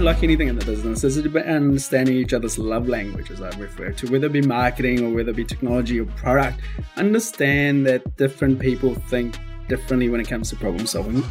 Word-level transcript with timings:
Like 0.00 0.22
anything 0.22 0.48
in 0.48 0.58
the 0.58 0.64
business, 0.64 1.04
is 1.04 1.16
about 1.16 1.46
understanding 1.46 2.16
each 2.16 2.32
other's 2.32 2.58
love 2.58 2.88
language, 2.88 3.30
as 3.30 3.40
I 3.40 3.48
refer 3.58 3.92
to, 3.92 4.10
whether 4.10 4.26
it 4.26 4.32
be 4.32 4.42
marketing 4.42 5.04
or 5.04 5.14
whether 5.14 5.30
it 5.30 5.36
be 5.36 5.44
technology 5.44 5.98
or 5.98 6.04
product. 6.04 6.60
Understand 6.96 7.86
that 7.86 8.16
different 8.16 8.58
people 8.58 8.94
think 8.94 9.38
differently 9.68 10.08
when 10.08 10.20
it 10.20 10.28
comes 10.28 10.50
to 10.50 10.56
problem 10.56 10.86
solving. 10.86 11.22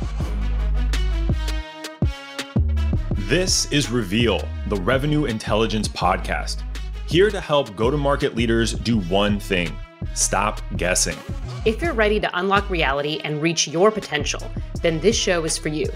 This 3.27 3.71
is 3.71 3.89
Reveal, 3.89 4.47
the 4.67 4.77
Revenue 4.77 5.25
Intelligence 5.25 5.87
Podcast, 5.87 6.63
here 7.07 7.29
to 7.29 7.39
help 7.39 7.75
go 7.75 7.91
to 7.91 7.97
market 7.97 8.35
leaders 8.35 8.73
do 8.73 8.99
one 9.01 9.39
thing 9.39 9.75
stop 10.13 10.61
guessing. 10.77 11.17
If 11.65 11.81
you're 11.81 11.93
ready 11.93 12.19
to 12.19 12.29
unlock 12.37 12.69
reality 12.69 13.19
and 13.23 13.41
reach 13.41 13.67
your 13.67 13.91
potential, 13.91 14.41
then 14.81 14.99
this 14.99 15.15
show 15.15 15.43
is 15.43 15.57
for 15.57 15.69
you. 15.69 15.87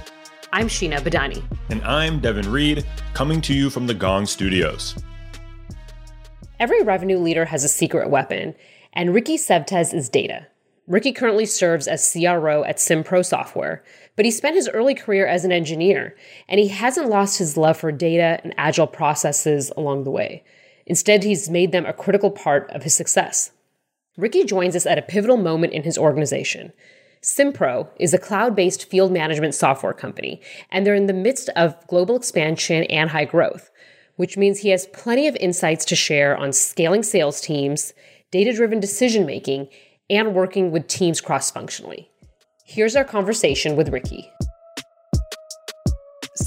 I'm 0.51 0.67
Sheena 0.67 0.97
Badani. 0.99 1.43
And 1.69 1.83
I'm 1.83 2.19
Devin 2.19 2.51
Reed, 2.51 2.83
coming 3.13 3.39
to 3.41 3.53
you 3.53 3.69
from 3.69 3.85
the 3.85 3.93
Gong 3.93 4.25
Studios. 4.25 4.95
Every 6.59 6.81
revenue 6.81 7.19
leader 7.19 7.45
has 7.45 7.63
a 7.63 7.69
secret 7.69 8.09
weapon, 8.09 8.55
and 8.91 9.13
Ricky 9.13 9.37
Sethi's 9.37 9.93
is 9.93 10.09
data. 10.09 10.47
Ricky 10.87 11.11
currently 11.11 11.45
serves 11.45 11.87
as 11.87 12.11
CRO 12.11 12.63
at 12.63 12.77
SimPro 12.77 13.23
Software, 13.23 13.83
but 14.15 14.25
he 14.25 14.31
spent 14.31 14.55
his 14.55 14.67
early 14.69 14.95
career 14.95 15.27
as 15.27 15.45
an 15.45 15.51
engineer, 15.51 16.15
and 16.47 16.59
he 16.59 16.69
hasn't 16.69 17.09
lost 17.09 17.37
his 17.37 17.55
love 17.55 17.77
for 17.77 17.91
data 17.91 18.39
and 18.43 18.55
agile 18.57 18.87
processes 18.87 19.71
along 19.77 20.03
the 20.03 20.11
way. 20.11 20.43
Instead, 20.87 21.23
he's 21.23 21.47
made 21.47 21.71
them 21.71 21.85
a 21.85 21.93
critical 21.93 22.31
part 22.31 22.67
of 22.71 22.81
his 22.81 22.95
success. 22.95 23.51
Ricky 24.17 24.43
joins 24.43 24.75
us 24.75 24.87
at 24.87 24.97
a 24.97 25.03
pivotal 25.03 25.37
moment 25.37 25.73
in 25.73 25.83
his 25.83 25.97
organization. 25.97 26.73
SimPro 27.21 27.89
is 27.99 28.13
a 28.13 28.17
cloud 28.17 28.55
based 28.55 28.89
field 28.89 29.11
management 29.11 29.53
software 29.53 29.93
company, 29.93 30.41
and 30.71 30.85
they're 30.85 30.95
in 30.95 31.07
the 31.07 31.13
midst 31.13 31.49
of 31.55 31.75
global 31.87 32.15
expansion 32.15 32.83
and 32.85 33.09
high 33.09 33.25
growth, 33.25 33.69
which 34.15 34.37
means 34.37 34.59
he 34.59 34.69
has 34.69 34.87
plenty 34.87 35.27
of 35.27 35.35
insights 35.37 35.83
to 35.85 35.95
share 35.95 36.37
on 36.37 36.53
scaling 36.53 37.03
sales 37.03 37.41
teams, 37.41 37.93
data 38.31 38.53
driven 38.53 38.79
decision 38.79 39.25
making, 39.25 39.67
and 40.09 40.33
working 40.33 40.71
with 40.71 40.87
teams 40.87 41.19
cross 41.19 41.51
functionally. 41.51 42.09
Here's 42.65 42.95
our 42.95 43.03
conversation 43.03 43.75
with 43.75 43.89
Ricky. 43.89 44.31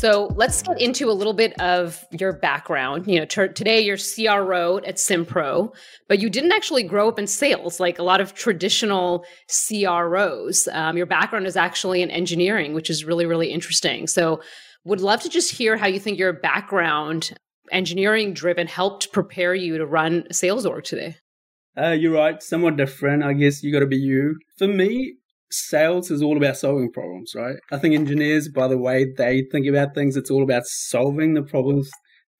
So 0.03 0.33
let's 0.35 0.63
get 0.63 0.81
into 0.81 1.09
a 1.09 1.13
little 1.13 1.33
bit 1.33 1.53
of 1.61 2.05
your 2.11 2.33
background. 2.33 3.07
You 3.07 3.21
know, 3.21 3.25
t- 3.25 3.47
today 3.55 3.81
you're 3.83 3.97
CRO 3.97 4.79
at 4.79 4.97
SimPro, 4.97 5.73
but 6.09 6.19
you 6.19 6.29
didn't 6.29 6.51
actually 6.51 6.83
grow 6.83 7.07
up 7.07 7.21
in 7.21 7.29
sales 7.29 7.79
like 7.79 8.01
a 8.01 8.03
lot 8.03 8.21
of 8.21 8.35
traditional 8.35 9.25
CROs. 9.47 10.67
Um, 10.73 10.97
your 10.97 11.07
background 11.07 11.47
is 11.47 11.57
actually 11.57 12.03
in 12.03 12.11
engineering, 12.11 12.75
which 12.75 12.91
is 12.91 13.05
really, 13.05 13.27
really 13.27 13.53
interesting. 13.53 14.09
So 14.09 14.43
would 14.85 15.01
love 15.01 15.23
to 15.23 15.29
just 15.29 15.53
hear 15.53 15.77
how 15.77 15.87
you 15.87 16.01
think 16.01 16.19
your 16.19 16.33
background, 16.33 17.39
engineering 17.71 18.35
driven, 18.35 18.67
helped 18.67 19.13
prepare 19.13 19.55
you 19.55 19.79
to 19.79 19.87
run 19.87 20.25
sales 20.33 20.67
org 20.67 20.83
today. 20.83 21.15
Uh, 21.81 21.91
you're 21.91 22.15
right, 22.15 22.43
somewhat 22.43 22.77
different. 22.77 23.23
I 23.23 23.35
guess 23.35 23.63
you 23.63 23.73
got 23.73 23.79
to 23.79 23.87
be 23.87 23.99
you. 23.99 24.41
For 24.59 24.67
me, 24.67 25.19
sales 25.53 26.11
is 26.11 26.23
all 26.23 26.37
about 26.37 26.57
solving 26.57 26.91
problems, 26.91 27.33
right? 27.35 27.57
I 27.71 27.79
think 27.79 27.95
engineers, 27.95 28.49
by 28.49 28.69
the 28.69 28.79
way 28.79 29.07
they 29.17 29.45
think 29.51 29.67
about 29.67 29.95
things, 29.95 30.17
it's 30.17 30.31
all 30.31 30.43
about 30.43 30.65
solving 30.67 31.35
the 31.35 31.43
problems, 31.43 31.91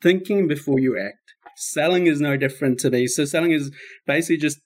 thinking 0.01 0.49
before 0.49 0.79
you 0.79 0.99
act. 0.99 1.19
Selling 1.57 2.07
is 2.07 2.21
no 2.21 2.37
different 2.37 2.81
to 2.81 2.91
these. 2.91 3.15
So 3.15 3.25
selling 3.25 3.53
is 3.53 3.71
basically 4.07 4.39
just 4.39 4.59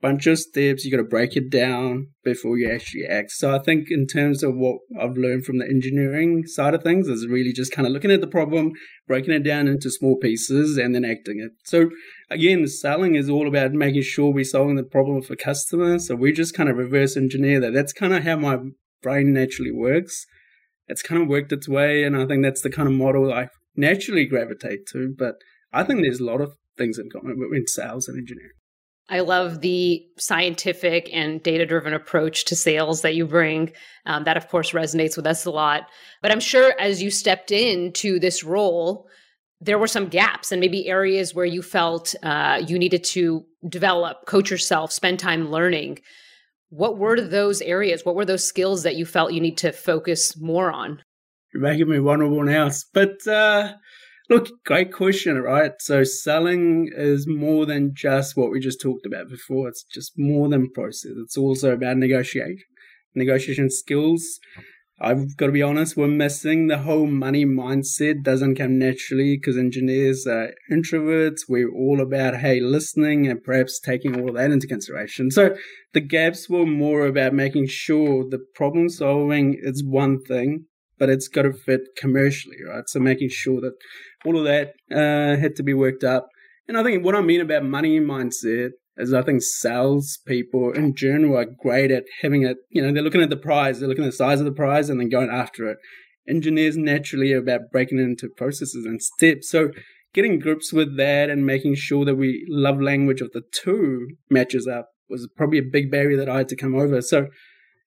bunch 0.00 0.26
of 0.26 0.38
steps. 0.38 0.84
You 0.84 0.90
got 0.90 0.98
to 0.98 1.04
break 1.04 1.36
it 1.36 1.50
down 1.50 2.08
before 2.24 2.56
you 2.56 2.70
actually 2.70 3.04
act. 3.06 3.32
So 3.32 3.54
I 3.54 3.58
think 3.58 3.90
in 3.90 4.06
terms 4.06 4.42
of 4.42 4.54
what 4.54 4.78
I've 4.98 5.16
learned 5.16 5.44
from 5.44 5.58
the 5.58 5.66
engineering 5.66 6.46
side 6.46 6.74
of 6.74 6.82
things 6.82 7.08
is 7.08 7.26
really 7.26 7.52
just 7.52 7.72
kind 7.72 7.86
of 7.86 7.92
looking 7.92 8.10
at 8.10 8.20
the 8.20 8.26
problem, 8.26 8.72
breaking 9.06 9.34
it 9.34 9.44
down 9.44 9.68
into 9.68 9.90
small 9.90 10.16
pieces, 10.16 10.76
and 10.76 10.94
then 10.94 11.04
acting 11.04 11.40
it. 11.40 11.52
So 11.64 11.90
again, 12.30 12.66
selling 12.66 13.14
is 13.14 13.28
all 13.28 13.46
about 13.46 13.72
making 13.72 14.02
sure 14.02 14.32
we're 14.32 14.44
solving 14.44 14.76
the 14.76 14.82
problem 14.82 15.22
for 15.22 15.36
customers. 15.36 16.08
So 16.08 16.14
we 16.14 16.32
just 16.32 16.54
kind 16.54 16.68
of 16.68 16.76
reverse 16.76 17.16
engineer 17.16 17.60
that. 17.60 17.74
That's 17.74 17.92
kind 17.92 18.14
of 18.14 18.24
how 18.24 18.36
my 18.36 18.58
brain 19.02 19.32
naturally 19.32 19.72
works. 19.72 20.26
It's 20.86 21.02
kind 21.02 21.22
of 21.22 21.28
worked 21.28 21.52
its 21.52 21.68
way, 21.68 22.02
and 22.02 22.16
I 22.16 22.26
think 22.26 22.42
that's 22.42 22.62
the 22.62 22.70
kind 22.70 22.88
of 22.88 22.94
model 22.94 23.32
I 23.32 23.48
naturally 23.76 24.26
gravitate 24.26 24.86
to. 24.92 25.14
But 25.16 25.36
I 25.72 25.84
think 25.84 26.02
there's 26.02 26.20
a 26.20 26.24
lot 26.24 26.40
of 26.40 26.54
things 26.76 26.98
in 26.98 27.10
common 27.10 27.38
between 27.38 27.66
sales 27.66 28.08
and 28.08 28.18
engineering. 28.18 28.50
I 29.10 29.20
love 29.20 29.60
the 29.60 30.06
scientific 30.18 31.10
and 31.12 31.42
data 31.42 31.66
driven 31.66 31.92
approach 31.92 32.44
to 32.46 32.56
sales 32.56 33.02
that 33.02 33.16
you 33.16 33.26
bring. 33.26 33.72
Um, 34.06 34.24
that, 34.24 34.36
of 34.36 34.48
course, 34.48 34.70
resonates 34.70 35.16
with 35.16 35.26
us 35.26 35.44
a 35.44 35.50
lot. 35.50 35.88
But 36.22 36.30
I'm 36.30 36.40
sure 36.40 36.74
as 36.78 37.02
you 37.02 37.10
stepped 37.10 37.50
into 37.50 38.20
this 38.20 38.44
role, 38.44 39.08
there 39.60 39.78
were 39.78 39.88
some 39.88 40.08
gaps 40.08 40.52
and 40.52 40.60
maybe 40.60 40.88
areas 40.88 41.34
where 41.34 41.44
you 41.44 41.60
felt 41.60 42.14
uh, 42.22 42.62
you 42.66 42.78
needed 42.78 43.04
to 43.04 43.44
develop, 43.68 44.26
coach 44.26 44.50
yourself, 44.50 44.92
spend 44.92 45.18
time 45.18 45.50
learning. 45.50 45.98
What 46.70 46.96
were 46.96 47.20
those 47.20 47.60
areas? 47.60 48.04
What 48.04 48.14
were 48.14 48.24
those 48.24 48.46
skills 48.46 48.84
that 48.84 48.96
you 48.96 49.04
felt 49.04 49.32
you 49.32 49.40
need 49.40 49.58
to 49.58 49.72
focus 49.72 50.40
more 50.40 50.70
on? 50.70 51.02
You're 51.52 51.62
making 51.62 51.88
me 51.88 51.98
vulnerable 51.98 52.44
now. 52.44 52.70
But 52.94 53.26
uh, 53.26 53.74
Look, 54.30 54.48
great 54.64 54.92
question, 54.92 55.36
right? 55.42 55.72
So 55.80 56.04
selling 56.04 56.88
is 56.94 57.26
more 57.26 57.66
than 57.66 57.90
just 57.96 58.36
what 58.36 58.52
we 58.52 58.60
just 58.60 58.80
talked 58.80 59.04
about 59.04 59.28
before. 59.28 59.66
It's 59.66 59.82
just 59.82 60.12
more 60.16 60.48
than 60.48 60.70
process. 60.70 61.12
It's 61.16 61.36
also 61.36 61.72
about 61.72 61.96
negotiation, 61.96 62.58
negotiation 63.12 63.70
skills. 63.70 64.38
I've 65.00 65.36
got 65.36 65.46
to 65.46 65.52
be 65.52 65.62
honest, 65.62 65.96
we're 65.96 66.06
missing 66.06 66.68
the 66.68 66.78
whole 66.78 67.08
money 67.08 67.44
mindset 67.44 68.22
doesn't 68.22 68.54
come 68.54 68.78
naturally 68.78 69.36
because 69.36 69.58
engineers 69.58 70.28
are 70.28 70.52
introverts. 70.70 71.48
We're 71.48 71.74
all 71.74 72.00
about, 72.00 72.36
hey, 72.36 72.60
listening 72.60 73.26
and 73.26 73.42
perhaps 73.42 73.80
taking 73.80 74.20
all 74.20 74.32
that 74.34 74.52
into 74.52 74.68
consideration. 74.68 75.32
So 75.32 75.56
the 75.92 76.02
gaps 76.02 76.48
were 76.48 76.66
more 76.66 77.06
about 77.06 77.32
making 77.32 77.66
sure 77.66 78.24
the 78.28 78.44
problem 78.54 78.90
solving 78.90 79.56
is 79.58 79.82
one 79.82 80.22
thing, 80.22 80.66
but 81.00 81.08
it's 81.08 81.26
got 81.26 81.42
to 81.42 81.52
fit 81.52 81.80
commercially, 81.96 82.58
right? 82.68 82.84
So 82.86 83.00
making 83.00 83.30
sure 83.30 83.60
that 83.62 83.72
all 84.24 84.38
of 84.38 84.44
that 84.44 84.74
uh, 84.92 85.40
had 85.40 85.56
to 85.56 85.62
be 85.64 85.74
worked 85.74 86.04
up. 86.04 86.28
And 86.68 86.76
I 86.76 86.84
think 86.84 87.04
what 87.04 87.16
I 87.16 87.22
mean 87.22 87.40
about 87.40 87.64
money 87.64 87.98
mindset 87.98 88.70
is 88.98 89.14
I 89.14 89.22
think 89.22 89.42
salespeople 89.42 90.72
in 90.72 90.94
general 90.94 91.38
are 91.38 91.46
great 91.46 91.90
at 91.90 92.04
having 92.20 92.42
it, 92.42 92.58
you 92.68 92.82
know, 92.82 92.92
they're 92.92 93.02
looking 93.02 93.22
at 93.22 93.30
the 93.30 93.36
prize, 93.36 93.80
they're 93.80 93.88
looking 93.88 94.04
at 94.04 94.08
the 94.08 94.16
size 94.16 94.40
of 94.40 94.44
the 94.44 94.52
prize 94.52 94.90
and 94.90 95.00
then 95.00 95.08
going 95.08 95.30
after 95.30 95.68
it. 95.68 95.78
Engineers 96.28 96.76
naturally 96.76 97.32
are 97.32 97.38
about 97.38 97.72
breaking 97.72 97.98
it 97.98 98.02
into 98.02 98.28
processes 98.36 98.84
and 98.84 99.02
steps. 99.02 99.50
So 99.50 99.70
getting 100.12 100.38
grips 100.38 100.70
with 100.70 100.98
that 100.98 101.30
and 101.30 101.46
making 101.46 101.76
sure 101.76 102.04
that 102.04 102.16
we 102.16 102.46
love 102.48 102.80
language 102.80 103.22
of 103.22 103.32
the 103.32 103.42
two 103.52 104.06
matches 104.28 104.68
up 104.68 104.90
was 105.08 105.28
probably 105.34 105.58
a 105.58 105.62
big 105.62 105.90
barrier 105.90 106.18
that 106.18 106.28
I 106.28 106.38
had 106.38 106.48
to 106.50 106.56
come 106.56 106.74
over. 106.74 107.00
So 107.00 107.28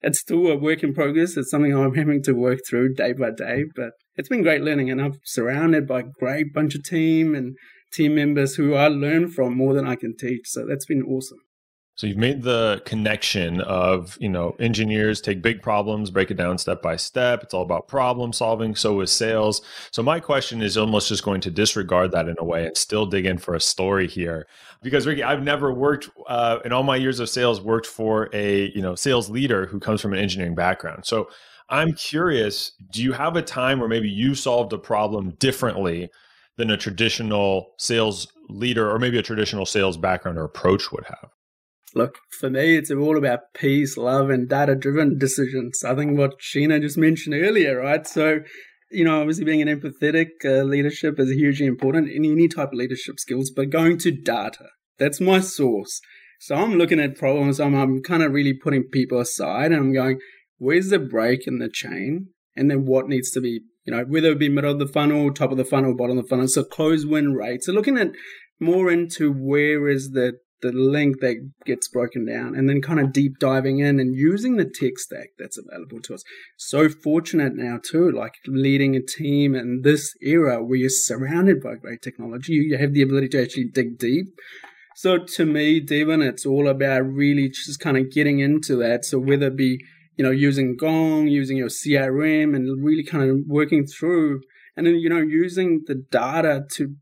it's 0.04 0.20
still 0.20 0.48
a 0.48 0.58
work 0.58 0.84
in 0.84 0.94
progress. 0.94 1.38
It's 1.38 1.50
something 1.50 1.74
I'm 1.74 1.96
having 1.96 2.22
to 2.24 2.34
work 2.34 2.60
through 2.70 2.96
day 2.96 3.14
by 3.14 3.32
day, 3.32 3.64
but 3.76 3.92
it's 4.18 4.30
been 4.30 4.44
great 4.44 4.62
learning. 4.62 4.92
And 4.92 5.02
I'm 5.02 5.14
surrounded 5.24 5.88
by 5.88 6.02
a 6.02 6.12
great 6.20 6.54
bunch 6.54 6.76
of 6.76 6.84
team 6.84 7.34
and 7.34 7.56
team 7.94 8.16
members 8.16 8.56
who 8.56 8.74
I 8.74 8.90
learn 8.90 9.32
from 9.32 9.56
more 9.58 9.74
than 9.74 9.88
I 9.88 9.96
can 9.96 10.16
teach. 10.18 10.42
So 10.46 10.66
that's 10.68 10.86
been 10.86 11.04
awesome. 11.04 11.40
So 11.96 12.08
you've 12.08 12.18
made 12.18 12.42
the 12.42 12.82
connection 12.86 13.62
of, 13.62 14.18
you 14.20 14.30
know, 14.30 14.56
engineers 14.60 15.22
take 15.22 15.44
big 15.44 15.62
problems, 15.62 16.10
break 16.10 16.32
it 16.32 16.38
down 16.38 16.58
step 16.58 16.82
by 16.82 16.96
step. 16.96 17.44
It's 17.44 17.54
all 17.54 17.62
about 17.62 17.88
problem 17.88 18.34
solving. 18.34 18.74
So 18.74 19.00
is 19.02 19.12
sales. 19.12 19.62
So 19.92 20.02
my 20.02 20.20
question 20.20 20.64
is 20.64 20.76
almost 20.76 21.10
just 21.10 21.24
going 21.24 21.42
to 21.42 21.52
disregard 21.52 22.12
that 22.12 22.28
in 22.28 22.36
a 22.40 22.44
way 22.44 22.66
and 22.66 22.76
still 22.76 23.06
dig 23.06 23.28
in 23.28 23.38
for 23.38 23.54
a 23.54 23.62
story 23.62 24.08
here. 24.08 24.48
Because 24.82 25.06
Ricky, 25.06 25.24
I've 25.24 25.44
never 25.44 25.72
worked 25.72 26.10
uh, 26.28 26.60
in 26.66 26.74
all 26.74 26.82
my 26.82 26.96
years 26.96 27.20
of 27.20 27.30
sales 27.30 27.62
worked 27.62 27.86
for 27.86 28.28
a, 28.34 28.72
you 28.72 28.82
know, 28.82 28.96
sales 28.96 29.30
leader 29.30 29.68
who 29.68 29.80
comes 29.80 30.02
from 30.02 30.14
an 30.14 30.20
engineering 30.20 30.56
background. 30.56 31.06
So 31.06 31.30
I'm 31.70 31.94
curious, 31.94 32.72
do 32.92 33.04
you 33.04 33.14
have 33.14 33.36
a 33.36 33.42
time 33.44 33.80
where 33.80 33.88
maybe 33.88 34.10
you 34.10 34.34
solved 34.34 34.74
a 34.74 34.80
problem 34.80 35.36
differently 35.40 36.10
than 36.58 36.72
a 36.72 36.78
traditional 36.78 37.74
sales 37.78 38.28
leader 38.50 38.90
or 38.90 38.98
maybe 38.98 39.20
a 39.20 39.24
traditional 39.24 39.66
sales 39.66 39.96
background 39.96 40.40
or 40.40 40.44
approach 40.44 40.92
would 40.92 41.06
have? 41.06 41.33
Look, 41.96 42.18
for 42.40 42.50
me, 42.50 42.76
it's 42.76 42.90
all 42.92 43.18
about 43.18 43.54
peace, 43.54 43.98
love, 43.98 44.30
and 44.30 44.50
data 44.50 44.76
driven 44.76 45.18
decisions. 45.18 45.84
I 45.84 45.96
think 45.96 46.18
what 46.18 46.40
Sheena 46.40 46.82
just 46.82 46.98
mentioned 46.98 47.36
earlier, 47.36 47.80
right? 47.80 48.06
So, 48.08 48.40
you 48.90 49.04
know, 49.04 49.20
obviously 49.20 49.46
being 49.46 49.62
an 49.62 49.68
empathetic 49.68 50.30
uh, 50.44 50.64
leadership 50.64 51.20
is 51.20 51.32
hugely 51.32 51.68
important 51.68 52.10
in 52.10 52.26
any 52.26 52.48
type 52.48 52.70
of 52.70 52.78
leadership 52.78 53.20
skills, 53.20 53.52
but 53.56 53.70
going 53.70 54.00
to 54.00 54.12
data, 54.12 54.70
that's 54.98 55.22
my 55.22 55.40
source. 55.40 56.02
So 56.40 56.56
I'm 56.56 56.74
looking 56.74 57.00
at 57.00 57.16
problems, 57.16 57.60
I'm, 57.60 57.76
I'm 57.76 58.02
kind 58.02 58.24
of 58.24 58.34
really 58.34 58.54
putting 58.54 58.84
people 58.84 59.20
aside 59.20 59.72
and 59.72 59.76
I'm 59.76 59.94
going, 59.94 60.20
where's 60.58 60.90
the 60.90 61.00
break 61.00 61.48
in 61.48 61.60
the 61.60 61.70
chain? 61.70 62.30
And 62.56 62.70
then 62.70 62.86
what 62.86 63.08
needs 63.08 63.32
to 63.32 63.42
be, 63.42 63.62
you 63.86 63.94
know, 63.94 64.04
whether 64.04 64.32
it 64.32 64.40
be 64.40 64.50
middle 64.50 64.72
of 64.72 64.80
the 64.80 64.88
funnel, 64.88 65.32
top 65.32 65.52
of 65.52 65.58
the 65.58 65.66
funnel, 65.66 65.96
bottom 65.96 66.18
of 66.18 66.26
the 66.26 66.30
funnel. 66.30 66.48
So 66.48 66.64
close 66.64 67.06
win 67.06 67.34
rate. 67.34 67.64
So 67.64 67.72
looking 67.72 67.98
at 67.98 68.12
more 68.60 68.92
into 68.92 69.32
where 69.32 69.88
is 69.88 70.12
the 70.12 70.34
the 70.64 70.72
link 70.72 71.20
that 71.20 71.36
gets 71.66 71.88
broken 71.90 72.26
down, 72.26 72.56
and 72.56 72.68
then 72.68 72.82
kind 72.82 73.00
of 73.00 73.14
deep 73.14 73.38
diving 73.38 73.80
in 73.80 74.00
and 74.00 74.16
using 74.16 74.56
the 74.56 74.66
tech 74.66 74.98
stack 74.98 75.28
that's 75.38 75.60
available 75.60 76.00
to 76.02 76.16
us. 76.16 76.24
So 76.58 76.90
fortunate 76.90 77.54
now, 77.56 77.80
too, 77.84 78.10
like 78.10 78.34
leading 78.48 78.96
a 78.96 79.02
team 79.02 79.54
in 79.54 79.82
this 79.84 80.16
era 80.22 80.64
where 80.64 80.80
you're 80.80 80.90
surrounded 80.90 81.62
by 81.62 81.76
great 81.76 82.02
technology, 82.02 82.54
you 82.54 82.78
have 82.78 82.94
the 82.94 83.02
ability 83.02 83.28
to 83.30 83.44
actually 83.44 83.70
dig 83.72 84.00
deep. 84.00 84.28
So 84.96 85.18
to 85.18 85.46
me, 85.46 85.80
Devin, 85.80 86.22
it's 86.22 86.46
all 86.46 86.68
about 86.68 87.02
really 87.02 87.50
just 87.50 87.80
kind 87.80 87.98
of 87.98 88.12
getting 88.12 88.40
into 88.40 88.76
that. 88.78 89.06
So 89.06 89.20
whether 89.20 89.48
it 89.48 89.58
be, 89.58 89.80
you 90.18 90.24
know, 90.24 90.32
using 90.32 90.78
Gong, 90.78 91.28
using 91.28 91.58
your 91.58 91.68
CRM 91.68 92.56
and 92.56 92.84
really 92.84 93.04
kind 93.04 93.30
of 93.30 93.38
working 93.48 93.86
through 93.86 94.42
and 94.78 94.88
then, 94.88 94.96
you 94.96 95.10
know, 95.10 95.20
using 95.20 95.82
the 95.88 95.96
data 95.96 96.64
to 96.76 96.96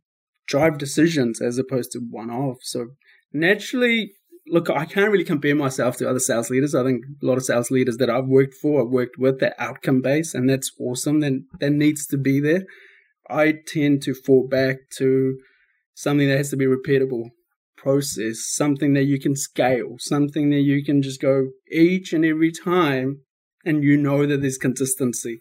drive 0.47 0.77
decisions 0.77 1.41
as 1.41 1.57
opposed 1.57 1.91
to 1.91 1.99
one 1.99 2.29
off. 2.29 2.57
So 2.61 2.87
naturally, 3.33 4.11
look, 4.47 4.69
I 4.69 4.85
can't 4.85 5.11
really 5.11 5.23
compare 5.23 5.55
myself 5.55 5.97
to 5.97 6.09
other 6.09 6.19
sales 6.19 6.49
leaders. 6.49 6.75
I 6.75 6.83
think 6.83 7.03
a 7.21 7.25
lot 7.25 7.37
of 7.37 7.45
sales 7.45 7.71
leaders 7.71 7.97
that 7.97 8.09
I've 8.09 8.27
worked 8.27 8.55
for, 8.55 8.81
I've 8.81 8.91
worked 8.91 9.17
with, 9.17 9.39
they're 9.39 9.59
outcome 9.59 10.01
based, 10.01 10.35
and 10.35 10.49
that's 10.49 10.71
awesome. 10.79 11.19
Then 11.19 11.47
that 11.59 11.71
needs 11.71 12.05
to 12.07 12.17
be 12.17 12.39
there. 12.39 12.65
I 13.29 13.53
tend 13.65 14.01
to 14.03 14.13
fall 14.13 14.47
back 14.47 14.89
to 14.97 15.37
something 15.93 16.27
that 16.27 16.37
has 16.37 16.49
to 16.49 16.57
be 16.57 16.65
repeatable 16.65 17.29
process, 17.77 18.39
something 18.39 18.93
that 18.93 19.05
you 19.05 19.19
can 19.19 19.35
scale, 19.35 19.95
something 19.99 20.49
that 20.51 20.61
you 20.61 20.83
can 20.83 21.01
just 21.01 21.21
go 21.21 21.49
each 21.71 22.13
and 22.13 22.25
every 22.25 22.51
time, 22.51 23.21
and 23.65 23.83
you 23.83 23.97
know 23.97 24.25
that 24.25 24.41
there's 24.41 24.57
consistency. 24.57 25.39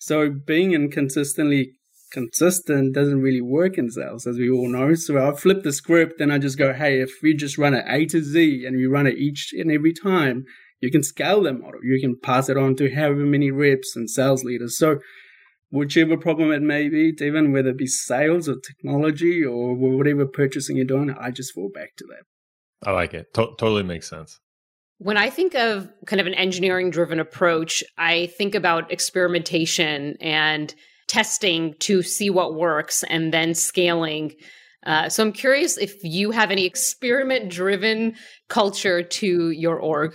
So 0.00 0.30
being 0.30 0.72
inconsistently 0.72 1.72
consistent 2.10 2.94
doesn't 2.94 3.20
really 3.20 3.40
work 3.40 3.78
in 3.78 3.90
sales, 3.90 4.26
as 4.26 4.36
we 4.38 4.50
all 4.50 4.68
know. 4.68 4.94
So 4.94 5.18
I 5.18 5.34
flip 5.34 5.62
the 5.62 5.72
script 5.72 6.20
and 6.20 6.32
I 6.32 6.38
just 6.38 6.58
go, 6.58 6.72
hey, 6.72 7.00
if 7.00 7.10
we 7.22 7.34
just 7.34 7.58
run 7.58 7.74
it 7.74 7.84
A 7.88 8.06
to 8.06 8.22
Z 8.22 8.64
and 8.66 8.76
we 8.76 8.86
run 8.86 9.06
it 9.06 9.18
each 9.18 9.52
and 9.52 9.70
every 9.70 9.92
time, 9.92 10.44
you 10.80 10.90
can 10.90 11.02
scale 11.02 11.42
that 11.42 11.54
model. 11.54 11.80
You 11.82 12.00
can 12.00 12.18
pass 12.18 12.48
it 12.48 12.56
on 12.56 12.76
to 12.76 12.94
however 12.94 13.24
many 13.24 13.50
reps 13.50 13.96
and 13.96 14.08
sales 14.08 14.44
leaders. 14.44 14.78
So 14.78 14.98
whichever 15.70 16.16
problem 16.16 16.52
it 16.52 16.62
may 16.62 16.88
be, 16.88 17.12
even 17.20 17.52
whether 17.52 17.70
it 17.70 17.78
be 17.78 17.86
sales 17.86 18.48
or 18.48 18.56
technology 18.60 19.44
or 19.44 19.74
whatever 19.74 20.26
purchasing 20.26 20.76
you're 20.76 20.86
doing, 20.86 21.10
I 21.10 21.30
just 21.30 21.52
fall 21.52 21.70
back 21.72 21.96
to 21.96 22.04
that. 22.10 22.88
I 22.88 22.92
like 22.92 23.14
it. 23.14 23.34
To- 23.34 23.54
totally 23.58 23.82
makes 23.82 24.08
sense. 24.08 24.38
When 24.98 25.16
I 25.16 25.30
think 25.30 25.54
of 25.54 25.88
kind 26.06 26.20
of 26.20 26.26
an 26.26 26.34
engineering 26.34 26.90
driven 26.90 27.20
approach, 27.20 27.84
I 27.96 28.26
think 28.26 28.54
about 28.54 28.90
experimentation 28.90 30.16
and 30.20 30.74
testing 31.08 31.74
to 31.80 32.02
see 32.02 32.30
what 32.30 32.54
works 32.54 33.02
and 33.04 33.32
then 33.32 33.54
scaling. 33.54 34.34
Uh, 34.86 35.08
so 35.08 35.22
I'm 35.22 35.32
curious 35.32 35.76
if 35.76 35.96
you 36.04 36.30
have 36.30 36.50
any 36.50 36.64
experiment 36.64 37.50
driven 37.50 38.14
culture 38.48 39.02
to 39.02 39.50
your 39.50 39.78
org. 39.78 40.14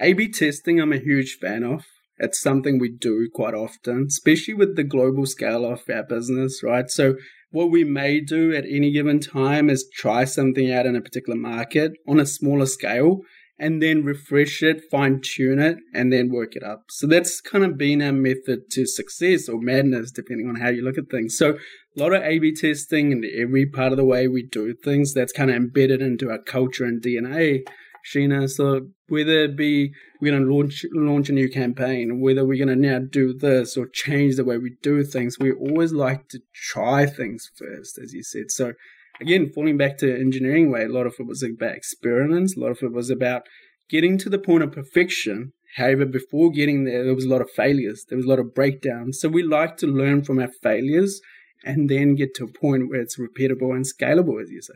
A 0.00 0.12
B 0.12 0.30
testing, 0.30 0.80
I'm 0.80 0.92
a 0.92 0.98
huge 0.98 1.38
fan 1.40 1.64
of. 1.64 1.84
It's 2.18 2.40
something 2.40 2.78
we 2.78 2.90
do 2.90 3.28
quite 3.32 3.54
often, 3.54 4.06
especially 4.08 4.54
with 4.54 4.76
the 4.76 4.84
global 4.84 5.26
scale 5.26 5.64
of 5.64 5.82
our 5.88 6.02
business, 6.04 6.62
right? 6.62 6.88
So, 6.90 7.14
what 7.50 7.70
we 7.70 7.82
may 7.82 8.20
do 8.20 8.54
at 8.54 8.64
any 8.64 8.92
given 8.92 9.20
time 9.20 9.70
is 9.70 9.88
try 9.94 10.24
something 10.24 10.70
out 10.70 10.84
in 10.84 10.96
a 10.96 11.00
particular 11.00 11.38
market 11.38 11.92
on 12.06 12.20
a 12.20 12.26
smaller 12.26 12.66
scale 12.66 13.20
and 13.58 13.82
then 13.82 14.04
refresh 14.04 14.62
it, 14.62 14.84
fine 14.90 15.20
tune 15.20 15.58
it, 15.58 15.78
and 15.92 16.12
then 16.12 16.30
work 16.30 16.54
it 16.54 16.62
up. 16.62 16.84
So 16.90 17.06
that's 17.06 17.40
kind 17.40 17.64
of 17.64 17.76
been 17.76 18.00
our 18.02 18.12
method 18.12 18.70
to 18.72 18.86
success 18.86 19.48
or 19.48 19.60
madness, 19.60 20.10
depending 20.12 20.48
on 20.48 20.56
how 20.56 20.68
you 20.68 20.82
look 20.82 20.98
at 20.98 21.10
things. 21.10 21.36
So 21.36 21.50
a 21.54 22.00
lot 22.00 22.14
of 22.14 22.22
A 22.22 22.38
B 22.38 22.54
testing 22.54 23.12
and 23.12 23.24
every 23.24 23.66
part 23.66 23.92
of 23.92 23.98
the 23.98 24.04
way 24.04 24.28
we 24.28 24.42
do 24.42 24.74
things 24.74 25.12
that's 25.12 25.32
kind 25.32 25.50
of 25.50 25.56
embedded 25.56 26.00
into 26.00 26.30
our 26.30 26.38
culture 26.38 26.84
and 26.84 27.02
DNA. 27.02 27.62
Sheena, 28.06 28.48
so 28.48 28.88
whether 29.08 29.44
it 29.44 29.56
be 29.56 29.92
we're 30.20 30.30
going 30.30 30.42
to 30.42 30.54
launch 30.54 30.84
launch 30.92 31.28
a 31.28 31.32
new 31.32 31.48
campaign, 31.48 32.20
whether 32.20 32.44
we're 32.44 32.64
going 32.64 32.80
to 32.80 32.88
now 32.88 33.00
do 33.00 33.34
this 33.34 33.76
or 33.76 33.86
change 33.86 34.36
the 34.36 34.44
way 34.44 34.56
we 34.56 34.76
do 34.82 35.02
things, 35.02 35.38
we 35.38 35.52
always 35.52 35.92
like 35.92 36.28
to 36.28 36.40
try 36.54 37.06
things 37.06 37.50
first, 37.56 37.98
as 37.98 38.14
you 38.14 38.22
said. 38.22 38.50
So 38.50 38.72
again, 39.20 39.50
falling 39.54 39.76
back 39.76 39.98
to 39.98 40.14
engineering 40.14 40.70
way, 40.70 40.84
a 40.84 40.88
lot 40.88 41.06
of 41.06 41.14
it 41.18 41.26
was 41.26 41.42
about 41.42 41.74
experiments, 41.74 42.56
a 42.56 42.60
lot 42.60 42.70
of 42.70 42.78
it 42.82 42.92
was 42.92 43.10
about 43.10 43.42
getting 43.88 44.18
to 44.18 44.28
the 44.28 44.38
point 44.38 44.62
of 44.62 44.72
perfection. 44.72 45.52
However, 45.76 46.06
before 46.06 46.50
getting 46.50 46.84
there, 46.84 47.04
there 47.04 47.14
was 47.14 47.24
a 47.24 47.28
lot 47.28 47.40
of 47.40 47.50
failures, 47.54 48.04
there 48.08 48.16
was 48.16 48.26
a 48.26 48.28
lot 48.28 48.38
of 48.38 48.54
breakdowns. 48.54 49.20
So 49.20 49.28
we 49.28 49.42
like 49.42 49.76
to 49.78 49.86
learn 49.86 50.24
from 50.24 50.38
our 50.38 50.50
failures 50.62 51.20
and 51.64 51.88
then 51.88 52.14
get 52.14 52.34
to 52.36 52.44
a 52.44 52.60
point 52.60 52.88
where 52.88 53.00
it's 53.00 53.18
repeatable 53.18 53.74
and 53.74 53.84
scalable, 53.84 54.40
as 54.42 54.50
you 54.50 54.62
say. 54.62 54.74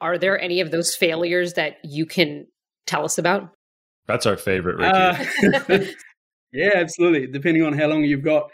Are 0.00 0.18
there 0.18 0.40
any 0.40 0.60
of 0.60 0.70
those 0.70 0.94
failures 0.94 1.54
that 1.54 1.76
you 1.84 2.06
can 2.06 2.46
tell 2.86 3.04
us 3.04 3.18
about? 3.18 3.50
That's 4.06 4.26
our 4.26 4.36
favorite, 4.36 4.76
Ricky. 4.76 4.90
Uh, 4.90 5.84
yeah, 6.52 6.72
absolutely. 6.74 7.26
Depending 7.26 7.64
on 7.64 7.78
how 7.78 7.86
long 7.86 8.04
you've 8.04 8.24
got. 8.24 8.50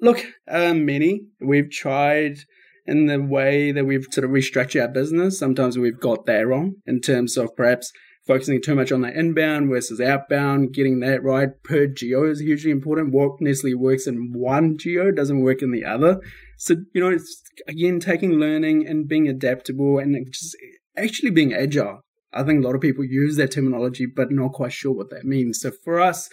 Look, 0.00 0.24
uh, 0.48 0.74
many. 0.74 1.22
We've 1.40 1.70
tried 1.70 2.38
in 2.86 3.06
the 3.06 3.20
way 3.20 3.72
that 3.72 3.84
we've 3.84 4.06
sort 4.10 4.24
of 4.24 4.30
restructured 4.30 4.82
our 4.82 4.88
business. 4.88 5.38
Sometimes 5.38 5.78
we've 5.78 6.00
got 6.00 6.26
that 6.26 6.46
wrong 6.46 6.74
in 6.86 7.00
terms 7.00 7.36
of 7.36 7.54
perhaps 7.56 7.92
focusing 8.26 8.60
too 8.62 8.74
much 8.74 8.92
on 8.92 9.00
the 9.00 9.18
inbound 9.18 9.68
versus 9.68 10.00
outbound, 10.00 10.72
getting 10.72 11.00
that 11.00 11.22
right 11.22 11.48
per 11.64 11.86
geo 11.86 12.30
is 12.30 12.40
hugely 12.40 12.70
important. 12.70 13.12
What 13.12 13.40
necessarily 13.40 13.74
works 13.74 14.06
in 14.06 14.32
one 14.32 14.76
geo 14.78 15.10
doesn't 15.10 15.42
work 15.42 15.62
in 15.62 15.72
the 15.72 15.84
other. 15.84 16.20
So, 16.56 16.76
you 16.94 17.00
know, 17.00 17.10
it's 17.10 17.42
again 17.66 17.98
taking 18.00 18.32
learning 18.32 18.86
and 18.86 19.08
being 19.08 19.26
adaptable 19.26 19.98
and 19.98 20.14
just 20.32 20.56
actually 20.96 21.30
being 21.30 21.54
agile. 21.54 22.02
I 22.32 22.44
think 22.44 22.62
a 22.62 22.66
lot 22.66 22.76
of 22.76 22.80
people 22.80 23.04
use 23.04 23.36
that 23.36 23.50
terminology, 23.50 24.06
but 24.06 24.30
not 24.30 24.52
quite 24.52 24.72
sure 24.72 24.92
what 24.92 25.10
that 25.10 25.24
means. 25.24 25.58
So 25.60 25.72
for 25.82 26.00
us, 26.00 26.28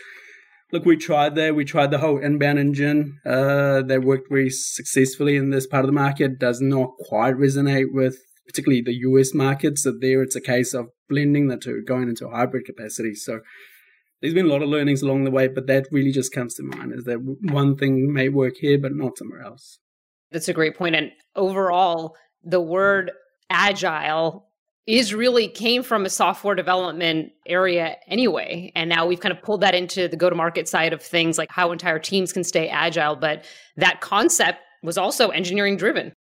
look, 0.72 0.86
we 0.86 0.98
tried 0.98 1.36
there. 1.36 1.54
We 1.54 1.66
tried 1.66 1.92
the 1.92 2.00
whole 2.00 2.18
inbound 2.18 2.60
engine. 2.60 3.20
Uh, 3.26 3.82
that 3.84 4.04
worked 4.04 4.30
very 4.30 4.50
successfully 4.50 5.36
in 5.36 5.50
this 5.50 5.68
part 5.68 5.86
of 5.86 5.88
the 5.88 5.94
market. 5.94 6.40
Does 6.40 6.62
not 6.62 6.92
quite 7.00 7.36
resonate 7.36 7.92
with 7.92 8.18
particularly 8.48 8.82
the 8.82 8.96
US 9.10 9.34
market. 9.34 9.78
So 9.78 9.92
there, 9.92 10.24
it's 10.24 10.36
a 10.36 10.42
case 10.42 10.74
of 10.74 10.88
blending 11.10 11.48
the 11.48 11.58
two, 11.58 11.84
going 11.86 12.10
into 12.10 12.30
hybrid 12.30 12.66
capacity. 12.66 13.14
So 13.14 13.42
there's 14.22 14.34
been 14.34 14.46
a 14.46 14.50
lot 14.50 14.64
of 14.64 14.70
learnings 14.70 15.02
along 15.02 15.26
the 15.26 15.32
way, 15.32 15.48
but 15.48 15.68
that 15.68 15.88
really 15.92 16.12
just 16.12 16.34
comes 16.34 16.56
to 16.56 16.64
mind 16.64 16.94
is 16.94 17.04
that 17.04 17.20
one 17.42 17.76
thing 17.76 18.12
may 18.12 18.30
work 18.30 18.56
here, 18.60 18.80
but 18.80 18.94
not 18.94 19.18
somewhere 19.18 19.42
else. 19.42 19.80
That's 20.32 20.48
a 20.48 20.54
great 20.54 20.76
point. 20.76 20.96
And 20.96 21.12
overall, 21.36 22.16
the 22.44 22.62
word 22.62 23.12
agile 23.50 24.47
is 24.88 25.14
really 25.14 25.50
came 25.50 25.84
from 25.84 26.06
a 26.06 26.10
software 26.10 26.56
development 26.56 27.34
area 27.46 27.98
anyway. 28.08 28.72
And 28.74 28.90
now 28.90 29.06
we've 29.06 29.20
kind 29.20 29.36
of 29.36 29.44
pulled 29.44 29.62
that 29.62 29.76
into 29.76 30.08
the 30.08 30.16
go 30.16 30.30
to 30.30 30.36
market 30.36 30.68
side 30.68 30.94
of 30.94 31.02
things, 31.02 31.38
like 31.38 31.52
how 31.52 31.74
entire 31.74 32.00
teams 32.00 32.32
can 32.32 32.46
stay 32.46 32.70
agile. 32.70 33.18
But 33.18 33.46
that 33.76 34.00
concept 34.00 34.60
was 34.82 34.98
also 34.98 35.30
engineering 35.30 35.76
driven. 35.76 36.14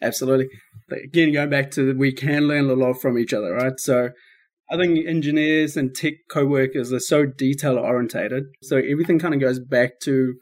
Absolutely. 0.00 0.48
Again, 0.90 1.32
going 1.32 1.50
back 1.50 1.72
to 1.72 1.96
we 1.96 2.12
can 2.12 2.46
learn 2.46 2.70
a 2.70 2.74
lot 2.74 2.94
from 2.94 3.18
each 3.18 3.32
other, 3.32 3.54
right? 3.54 3.78
So 3.78 4.10
I 4.70 4.76
think 4.76 5.06
engineers 5.06 5.76
and 5.76 5.94
tech 5.94 6.14
co-workers 6.28 6.92
are 6.92 7.00
so 7.00 7.26
detail 7.26 7.76
orientated. 7.76 8.44
So 8.62 8.76
everything 8.76 9.18
kind 9.18 9.34
of 9.34 9.40
goes 9.40 9.58
back 9.58 10.00
to 10.04 10.34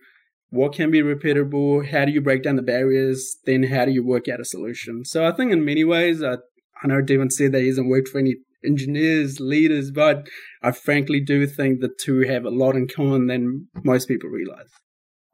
what 0.50 0.75
can 0.75 0.90
be 0.90 1.00
repeatable, 1.00 1.88
how 1.88 2.04
do 2.04 2.12
you 2.12 2.20
break 2.20 2.42
down 2.42 2.56
the 2.56 2.62
barriers, 2.62 3.37
then 3.46 3.62
how 3.62 3.84
do 3.84 3.92
you 3.92 4.04
work 4.04 4.28
out 4.28 4.40
a 4.40 4.44
solution. 4.44 5.04
So 5.04 5.25
I 5.26 5.32
think 5.32 5.52
in 5.52 5.64
many 5.64 5.84
ways, 5.84 6.22
I 6.22 6.38
I 6.82 6.88
know 6.88 7.02
Devin 7.02 7.30
said 7.30 7.52
that 7.52 7.60
he 7.60 7.68
hasn't 7.68 7.88
worked 7.88 8.08
for 8.08 8.18
any 8.18 8.37
engineers, 8.64 9.40
leaders, 9.40 9.90
but 9.90 10.28
I 10.62 10.72
frankly 10.72 11.20
do 11.20 11.46
think 11.46 11.80
the 11.80 11.88
two 11.88 12.20
have 12.20 12.44
a 12.44 12.50
lot 12.50 12.76
in 12.76 12.88
common 12.88 13.26
than 13.26 13.68
most 13.84 14.08
people 14.08 14.28
realize. 14.28 14.68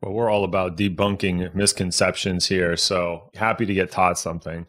Well, 0.02 0.12
we're 0.12 0.30
all 0.30 0.44
about 0.44 0.76
debunking 0.76 1.54
misconceptions 1.54 2.46
here. 2.46 2.76
So 2.76 3.30
happy 3.34 3.66
to 3.66 3.74
get 3.74 3.90
taught 3.90 4.18
something. 4.18 4.66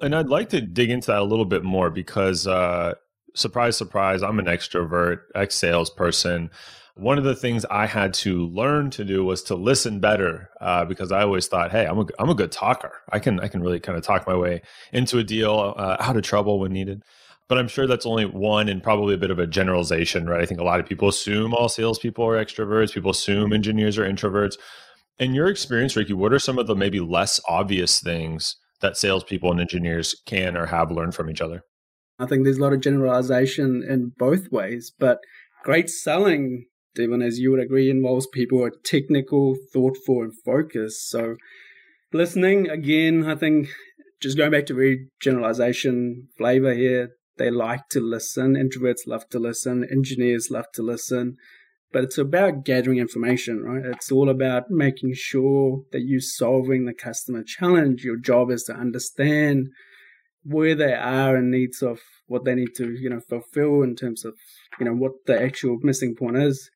And 0.00 0.14
I'd 0.14 0.28
like 0.28 0.48
to 0.50 0.60
dig 0.60 0.90
into 0.90 1.08
that 1.08 1.20
a 1.20 1.24
little 1.24 1.44
bit 1.44 1.62
more 1.62 1.90
because, 1.90 2.46
uh, 2.46 2.94
surprise, 3.34 3.76
surprise, 3.76 4.22
I'm 4.22 4.38
an 4.38 4.46
extrovert, 4.46 5.18
ex 5.34 5.54
salesperson 5.54 6.50
one 7.00 7.16
of 7.16 7.24
the 7.24 7.34
things 7.34 7.64
I 7.70 7.86
had 7.86 8.12
to 8.14 8.46
learn 8.48 8.90
to 8.90 9.04
do 9.04 9.24
was 9.24 9.42
to 9.44 9.54
listen 9.54 10.00
better 10.00 10.50
uh, 10.60 10.84
because 10.84 11.10
I 11.10 11.22
always 11.22 11.46
thought, 11.46 11.70
hey, 11.70 11.86
I'm 11.86 12.00
a, 12.00 12.06
I'm 12.18 12.28
a 12.28 12.34
good 12.34 12.52
talker. 12.52 12.92
I 13.10 13.18
can 13.18 13.40
I 13.40 13.48
can 13.48 13.62
really 13.62 13.80
kind 13.80 13.96
of 13.96 14.04
talk 14.04 14.26
my 14.26 14.36
way 14.36 14.62
into 14.92 15.18
a 15.18 15.24
deal, 15.24 15.74
uh, 15.76 15.96
out 15.98 16.16
of 16.16 16.22
trouble 16.22 16.60
when 16.60 16.72
needed. 16.72 17.02
But 17.48 17.58
I'm 17.58 17.68
sure 17.68 17.86
that's 17.86 18.06
only 18.06 18.26
one 18.26 18.68
and 18.68 18.82
probably 18.82 19.14
a 19.14 19.18
bit 19.18 19.30
of 19.30 19.38
a 19.38 19.46
generalization, 19.46 20.28
right? 20.28 20.40
I 20.40 20.46
think 20.46 20.60
a 20.60 20.64
lot 20.64 20.78
of 20.78 20.86
people 20.86 21.08
assume 21.08 21.52
all 21.52 21.68
salespeople 21.68 22.24
are 22.24 22.44
extroverts. 22.44 22.92
People 22.92 23.10
assume 23.10 23.52
engineers 23.52 23.98
are 23.98 24.08
introverts. 24.08 24.56
In 25.18 25.34
your 25.34 25.48
experience, 25.48 25.96
Ricky, 25.96 26.12
what 26.12 26.32
are 26.32 26.38
some 26.38 26.58
of 26.58 26.66
the 26.66 26.76
maybe 26.76 27.00
less 27.00 27.40
obvious 27.48 28.00
things 28.00 28.56
that 28.80 28.96
salespeople 28.96 29.50
and 29.50 29.60
engineers 29.60 30.14
can 30.26 30.56
or 30.56 30.66
have 30.66 30.92
learned 30.92 31.14
from 31.14 31.28
each 31.28 31.40
other? 31.40 31.62
I 32.18 32.26
think 32.26 32.44
there's 32.44 32.58
a 32.58 32.62
lot 32.62 32.72
of 32.72 32.80
generalization 32.80 33.82
in 33.88 34.12
both 34.16 34.52
ways, 34.52 34.92
but 34.96 35.18
great 35.64 35.90
selling 35.90 36.66
Devin, 36.94 37.22
as 37.22 37.38
you 37.38 37.50
would 37.52 37.60
agree, 37.60 37.90
involves 37.90 38.26
people 38.26 38.58
who 38.58 38.64
are 38.64 38.72
technical, 38.84 39.56
thoughtful, 39.72 40.22
and 40.22 40.32
focused. 40.44 41.08
So, 41.08 41.36
listening 42.12 42.68
again, 42.68 43.24
I 43.24 43.36
think 43.36 43.68
just 44.20 44.36
going 44.36 44.50
back 44.50 44.66
to 44.66 44.74
very 44.74 45.08
generalization 45.20 46.28
flavor 46.36 46.74
here, 46.74 47.10
They 47.36 47.50
like 47.50 47.88
to 47.92 48.00
listen. 48.00 48.54
Introverts 48.54 49.06
love 49.06 49.26
to 49.30 49.38
listen. 49.38 49.82
Engineers 49.90 50.50
love 50.50 50.66
to 50.74 50.82
listen. 50.82 51.36
But 51.90 52.04
it's 52.04 52.18
about 52.18 52.66
gathering 52.66 52.98
information, 52.98 53.62
right? 53.62 53.84
It's 53.84 54.12
all 54.12 54.28
about 54.28 54.64
making 54.70 55.14
sure 55.14 55.82
that 55.90 56.02
you're 56.02 56.20
solving 56.20 56.84
the 56.84 56.92
customer 56.92 57.42
challenge. 57.42 58.04
Your 58.04 58.18
job 58.18 58.50
is 58.50 58.64
to 58.64 58.74
understand 58.74 59.68
where 60.42 60.74
they 60.74 60.92
are 60.92 61.34
and 61.34 61.50
needs 61.50 61.82
of 61.82 62.00
what 62.26 62.44
they 62.44 62.54
need 62.54 62.74
to, 62.76 62.92
you 62.92 63.08
know, 63.08 63.20
fulfill 63.20 63.82
in 63.82 63.96
terms 63.96 64.24
of, 64.24 64.34
you 64.78 64.84
know, 64.84 64.94
what 64.94 65.12
the 65.26 65.40
actual 65.40 65.78
missing 65.82 66.14
point 66.14 66.36
is. 66.36 66.70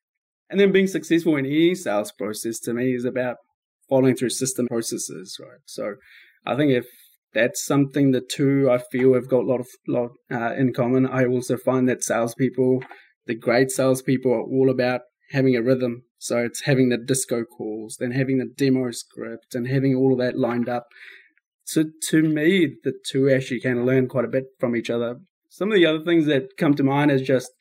And 0.49 0.59
then 0.59 0.71
being 0.71 0.87
successful 0.87 1.35
in 1.37 1.45
any 1.45 1.75
sales 1.75 2.11
process 2.11 2.59
to 2.61 2.73
me 2.73 2.93
is 2.93 3.05
about 3.05 3.37
following 3.89 4.15
through 4.15 4.29
system 4.29 4.67
processes, 4.67 5.37
right? 5.39 5.59
So 5.65 5.95
I 6.45 6.55
think 6.55 6.71
if 6.71 6.85
that's 7.33 7.63
something 7.63 8.11
the 8.11 8.21
two 8.21 8.69
I 8.71 8.77
feel 8.77 9.13
have 9.13 9.27
got 9.27 9.43
a 9.43 9.47
lot 9.47 9.59
of 9.59 9.67
lot 9.87 10.11
uh, 10.31 10.53
in 10.55 10.73
common. 10.73 11.05
I 11.05 11.25
also 11.25 11.57
find 11.57 11.87
that 11.89 12.03
salespeople, 12.03 12.83
the 13.25 13.35
great 13.35 13.69
salespeople, 13.69 14.31
are 14.31 14.41
all 14.41 14.69
about 14.69 15.01
having 15.31 15.55
a 15.55 15.61
rhythm. 15.61 16.03
So 16.17 16.37
it's 16.37 16.63
having 16.63 16.89
the 16.89 16.97
disco 16.97 17.43
calls, 17.43 17.97
then 17.99 18.11
having 18.11 18.37
the 18.37 18.45
demo 18.45 18.89
script, 18.91 19.53
and 19.53 19.67
having 19.67 19.95
all 19.95 20.13
of 20.13 20.19
that 20.19 20.37
lined 20.37 20.69
up. 20.69 20.87
So 21.65 21.85
to 22.09 22.21
me, 22.23 22.75
the 22.83 22.93
two 23.05 23.29
actually 23.29 23.59
can 23.59 23.85
learn 23.85 24.07
quite 24.07 24.25
a 24.25 24.29
bit 24.29 24.45
from 24.59 24.75
each 24.75 24.89
other. 24.89 25.17
Some 25.49 25.71
of 25.71 25.75
the 25.75 25.85
other 25.85 26.03
things 26.03 26.25
that 26.27 26.57
come 26.57 26.73
to 26.75 26.83
mind 26.83 27.11
is 27.11 27.21
just, 27.21 27.51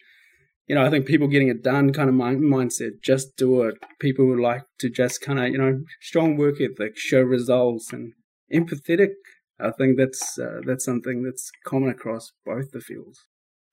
you 0.66 0.75
know, 0.75 0.85
I 0.85 0.90
think 0.90 1.06
people 1.06 1.28
getting 1.28 1.49
it 1.49 1.62
done 1.62 1.92
kind 1.92 2.09
of 2.09 2.14
mindset, 2.14 3.02
just 3.02 3.37
do 3.37 3.62
it. 3.62 3.75
People 4.00 4.26
would 4.26 4.40
like 4.40 4.62
to 4.80 4.88
just 4.88 5.21
kind 5.21 5.38
of, 5.38 5.49
you 5.49 5.59
know, 5.59 5.83
strong 6.00 6.37
work 6.37 6.56
ethic, 6.61 6.97
show 6.97 7.21
results, 7.21 7.92
and 7.92 8.12
empathetic. 8.52 9.12
I 9.61 9.71
think 9.71 9.99
that's 9.99 10.38
uh, 10.38 10.61
that's 10.66 10.85
something 10.85 11.23
that's 11.23 11.50
common 11.66 11.90
across 11.90 12.33
both 12.44 12.71
the 12.73 12.80
fields. 12.80 13.21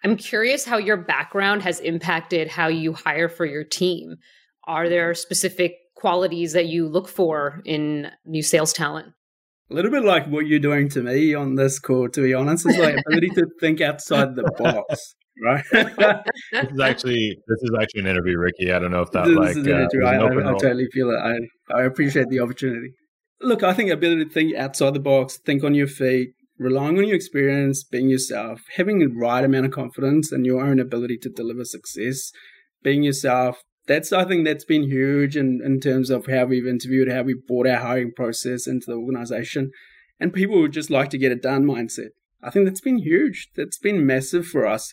I'm 0.03 0.17
curious 0.17 0.65
how 0.65 0.77
your 0.77 0.97
background 0.97 1.61
has 1.61 1.79
impacted 1.79 2.49
how 2.49 2.67
you 2.67 2.93
hire 2.93 3.29
for 3.29 3.45
your 3.45 3.63
team. 3.63 4.15
Are 4.67 4.89
there 4.89 5.13
specific 5.13 5.75
qualities 5.95 6.53
that 6.53 6.67
you 6.67 6.87
look 6.87 7.07
for 7.07 7.61
in 7.65 8.11
new 8.25 8.41
sales 8.41 8.73
talent? 8.73 9.13
A 9.69 9.73
little 9.73 9.91
bit 9.91 10.03
like 10.03 10.27
what 10.27 10.47
you're 10.47 10.59
doing 10.59 10.89
to 10.89 11.01
me 11.01 11.33
on 11.33 11.55
this 11.55 11.79
call, 11.79 12.09
to 12.09 12.21
be 12.21 12.33
honest, 12.33 12.67
is 12.67 12.77
like 12.77 12.97
ability 13.07 13.29
to 13.29 13.47
think 13.59 13.79
outside 13.79 14.35
the 14.35 14.43
box. 14.57 15.15
Right. 15.43 15.63
this 15.71 16.71
is 16.71 16.79
actually 16.79 17.37
this 17.47 17.61
is 17.61 17.71
actually 17.79 18.01
an 18.01 18.07
interview, 18.07 18.37
Ricky. 18.37 18.71
I 18.71 18.79
don't 18.79 18.91
know 18.91 19.01
if 19.01 19.11
that 19.11 19.25
this 19.25 19.35
like 19.35 19.51
is 19.51 19.57
an 19.57 19.73
uh, 19.73 19.75
interview. 19.77 20.05
I, 20.05 20.15
I, 20.15 20.49
I 20.49 20.53
totally 20.53 20.87
feel 20.91 21.09
it. 21.09 21.17
I 21.17 21.79
I 21.79 21.83
appreciate 21.83 22.27
the 22.29 22.39
opportunity. 22.39 22.93
Look, 23.39 23.63
I 23.63 23.73
think 23.73 23.89
ability 23.89 24.25
to 24.25 24.31
think 24.31 24.55
outside 24.55 24.93
the 24.93 24.99
box, 24.99 25.39
think 25.43 25.63
on 25.63 25.73
your 25.73 25.87
feet, 25.87 26.33
relying 26.59 26.97
on 26.99 27.07
your 27.07 27.15
experience, 27.15 27.83
being 27.83 28.09
yourself, 28.09 28.61
having 28.75 28.99
the 28.99 29.07
right 29.07 29.43
amount 29.43 29.65
of 29.65 29.71
confidence 29.71 30.31
and 30.31 30.45
your 30.45 30.63
own 30.63 30.79
ability 30.79 31.17
to 31.17 31.29
deliver 31.29 31.65
success, 31.65 32.31
being 32.83 33.03
yourself. 33.03 33.63
That's 33.87 34.13
I 34.13 34.25
think 34.25 34.45
that's 34.45 34.65
been 34.65 34.83
huge 34.83 35.35
in, 35.35 35.59
in 35.65 35.79
terms 35.79 36.11
of 36.11 36.27
how 36.27 36.45
we've 36.45 36.67
interviewed, 36.67 37.11
how 37.11 37.23
we 37.23 37.35
brought 37.47 37.67
our 37.67 37.79
hiring 37.79 38.11
process 38.15 38.67
into 38.67 38.85
the 38.87 38.93
organization. 38.95 39.71
And 40.19 40.33
people 40.33 40.61
would 40.61 40.71
just 40.71 40.91
like 40.91 41.09
to 41.09 41.17
get 41.17 41.31
it 41.31 41.41
done 41.41 41.65
mindset. 41.65 42.09
I 42.43 42.51
think 42.51 42.65
that's 42.65 42.81
been 42.81 42.99
huge. 42.99 43.49
That's 43.55 43.79
been 43.79 44.05
massive 44.05 44.45
for 44.45 44.67
us, 44.67 44.91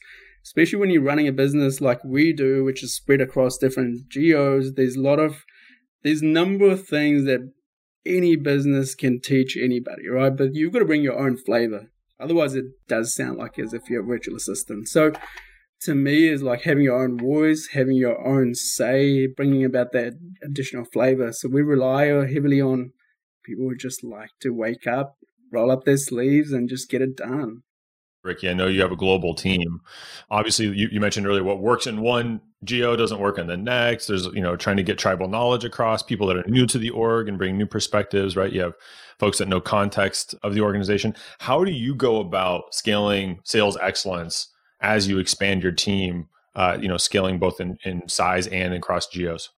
especially 0.48 0.78
when 0.78 0.88
you're 0.88 1.02
running 1.02 1.28
a 1.28 1.32
business 1.32 1.78
like 1.78 2.02
we 2.02 2.32
do, 2.32 2.64
which 2.64 2.82
is 2.82 2.94
spread 2.94 3.20
across 3.20 3.58
different 3.58 4.08
geos. 4.08 4.72
There's 4.72 4.96
a 4.96 5.00
lot 5.00 5.18
of 5.18 5.44
there's 6.02 6.22
number 6.22 6.70
of 6.70 6.88
things 6.88 7.24
that 7.24 7.52
any 8.06 8.34
business 8.34 8.94
can 8.94 9.20
teach 9.20 9.58
anybody, 9.58 10.08
right? 10.08 10.34
But 10.34 10.54
you've 10.54 10.72
got 10.72 10.78
to 10.78 10.86
bring 10.86 11.02
your 11.02 11.18
own 11.18 11.36
flavor. 11.36 11.90
Otherwise, 12.18 12.54
it 12.54 12.64
does 12.88 13.14
sound 13.14 13.36
like 13.36 13.58
as 13.58 13.74
if 13.74 13.90
you're 13.90 14.02
a 14.02 14.06
virtual 14.06 14.36
assistant. 14.36 14.88
So, 14.88 15.12
to 15.82 15.94
me, 15.94 16.28
is 16.28 16.42
like 16.42 16.62
having 16.62 16.84
your 16.84 17.02
own 17.02 17.18
voice, 17.18 17.68
having 17.74 17.96
your 17.96 18.26
own 18.26 18.54
say, 18.54 19.26
bringing 19.26 19.66
about 19.66 19.92
that 19.92 20.14
additional 20.42 20.86
flavor. 20.86 21.30
So, 21.30 21.50
we 21.50 21.60
rely 21.60 22.06
heavily 22.06 22.62
on 22.62 22.92
people 23.44 23.68
who 23.68 23.76
just 23.76 24.02
like 24.02 24.30
to 24.40 24.54
wake 24.54 24.86
up, 24.86 25.16
roll 25.52 25.70
up 25.70 25.84
their 25.84 25.98
sleeves, 25.98 26.52
and 26.52 26.70
just 26.70 26.88
get 26.88 27.02
it 27.02 27.18
done. 27.18 27.64
Ricky, 28.28 28.48
I 28.48 28.54
know 28.54 28.66
you 28.66 28.80
have 28.82 28.92
a 28.92 28.96
global 28.96 29.34
team. 29.34 29.80
Obviously, 30.30 30.66
you, 30.66 30.88
you, 30.92 31.00
mentioned 31.00 31.26
earlier 31.26 31.42
what 31.42 31.60
works 31.60 31.86
in 31.86 32.00
one 32.00 32.40
geo 32.64 32.94
doesn't 32.96 33.20
work 33.20 33.38
in 33.38 33.46
the 33.46 33.56
next. 33.56 34.06
There's, 34.06 34.26
you 34.26 34.40
know, 34.40 34.56
trying 34.56 34.76
to 34.76 34.82
get 34.82 34.98
tribal 34.98 35.28
knowledge 35.28 35.64
across 35.64 36.02
people 36.02 36.26
that 36.28 36.36
are 36.36 36.44
new 36.46 36.66
to 36.66 36.78
the 36.78 36.90
org 36.90 37.28
and 37.28 37.38
bring 37.38 37.56
new 37.56 37.66
perspectives, 37.66 38.36
right? 38.36 38.52
You 38.52 38.60
have 38.62 38.74
folks 39.18 39.38
that 39.38 39.48
know 39.48 39.60
context 39.60 40.34
of 40.42 40.54
the 40.54 40.60
organization. 40.60 41.14
How 41.38 41.64
do 41.64 41.72
you 41.72 41.94
go 41.94 42.20
about 42.20 42.74
scaling 42.74 43.40
sales 43.44 43.76
excellence 43.80 44.48
as 44.80 45.08
you 45.08 45.18
expand 45.18 45.62
your 45.62 45.72
team, 45.72 46.28
uh, 46.54 46.78
you 46.80 46.88
know, 46.88 46.96
scaling 46.96 47.38
both 47.38 47.60
in, 47.60 47.78
in 47.84 48.08
size 48.08 48.46
and 48.48 48.74
across 48.74 49.06
geos? 49.06 49.50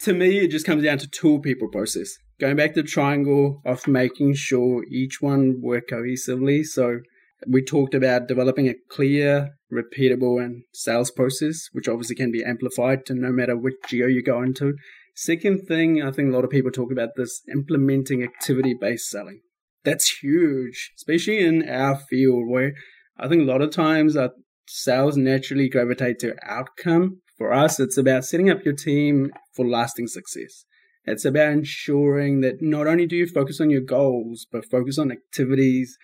To 0.00 0.14
me, 0.14 0.38
it 0.38 0.50
just 0.50 0.66
comes 0.66 0.82
down 0.82 0.98
to 0.98 1.08
tool 1.08 1.40
people 1.40 1.68
process. 1.68 2.16
Going 2.40 2.56
back 2.56 2.74
to 2.74 2.82
the 2.82 2.88
triangle 2.88 3.60
of 3.66 3.86
making 3.86 4.34
sure 4.34 4.84
each 4.90 5.20
one 5.20 5.60
work 5.60 5.88
cohesively. 5.90 6.64
So 6.64 7.00
we 7.46 7.64
talked 7.64 7.94
about 7.94 8.28
developing 8.28 8.68
a 8.68 8.74
clear, 8.90 9.50
repeatable, 9.72 10.42
and 10.42 10.62
sales 10.72 11.10
process, 11.10 11.68
which 11.72 11.88
obviously 11.88 12.16
can 12.16 12.30
be 12.30 12.44
amplified 12.44 13.06
to 13.06 13.14
no 13.14 13.30
matter 13.32 13.56
which 13.56 13.76
geo 13.88 14.06
you 14.06 14.22
go 14.22 14.42
into. 14.42 14.74
Second 15.14 15.66
thing, 15.66 16.02
I 16.02 16.10
think 16.10 16.30
a 16.30 16.34
lot 16.34 16.44
of 16.44 16.50
people 16.50 16.70
talk 16.70 16.92
about 16.92 17.10
this 17.16 17.42
implementing 17.52 18.22
activity 18.22 18.74
based 18.78 19.08
selling. 19.08 19.40
That's 19.84 20.18
huge, 20.18 20.92
especially 20.96 21.44
in 21.44 21.68
our 21.68 21.96
field 21.96 22.48
where 22.48 22.74
I 23.18 23.28
think 23.28 23.42
a 23.42 23.50
lot 23.50 23.62
of 23.62 23.70
times 23.70 24.16
our 24.16 24.30
sales 24.68 25.16
naturally 25.16 25.68
gravitate 25.68 26.18
to 26.20 26.36
outcome. 26.42 27.20
For 27.38 27.52
us, 27.52 27.80
it's 27.80 27.96
about 27.96 28.24
setting 28.24 28.50
up 28.50 28.64
your 28.64 28.74
team 28.74 29.30
for 29.54 29.66
lasting 29.66 30.08
success. 30.08 30.64
It's 31.04 31.24
about 31.24 31.52
ensuring 31.52 32.42
that 32.42 32.60
not 32.60 32.86
only 32.86 33.06
do 33.06 33.16
you 33.16 33.26
focus 33.26 33.60
on 33.60 33.70
your 33.70 33.80
goals, 33.80 34.46
but 34.52 34.70
focus 34.70 34.98
on 34.98 35.10
activities 35.10 35.96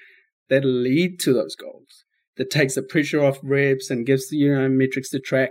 that 0.49 0.65
lead 0.65 1.19
to 1.21 1.33
those 1.33 1.57
goals, 1.57 2.05
that 2.37 2.50
takes 2.50 2.75
the 2.75 2.83
pressure 2.83 3.25
off 3.25 3.38
reps 3.43 3.91
and 3.91 4.07
gives 4.07 4.31
you 4.31 4.55
know 4.55 4.69
metrics 4.69 5.11
to 5.11 5.21
track. 5.21 5.50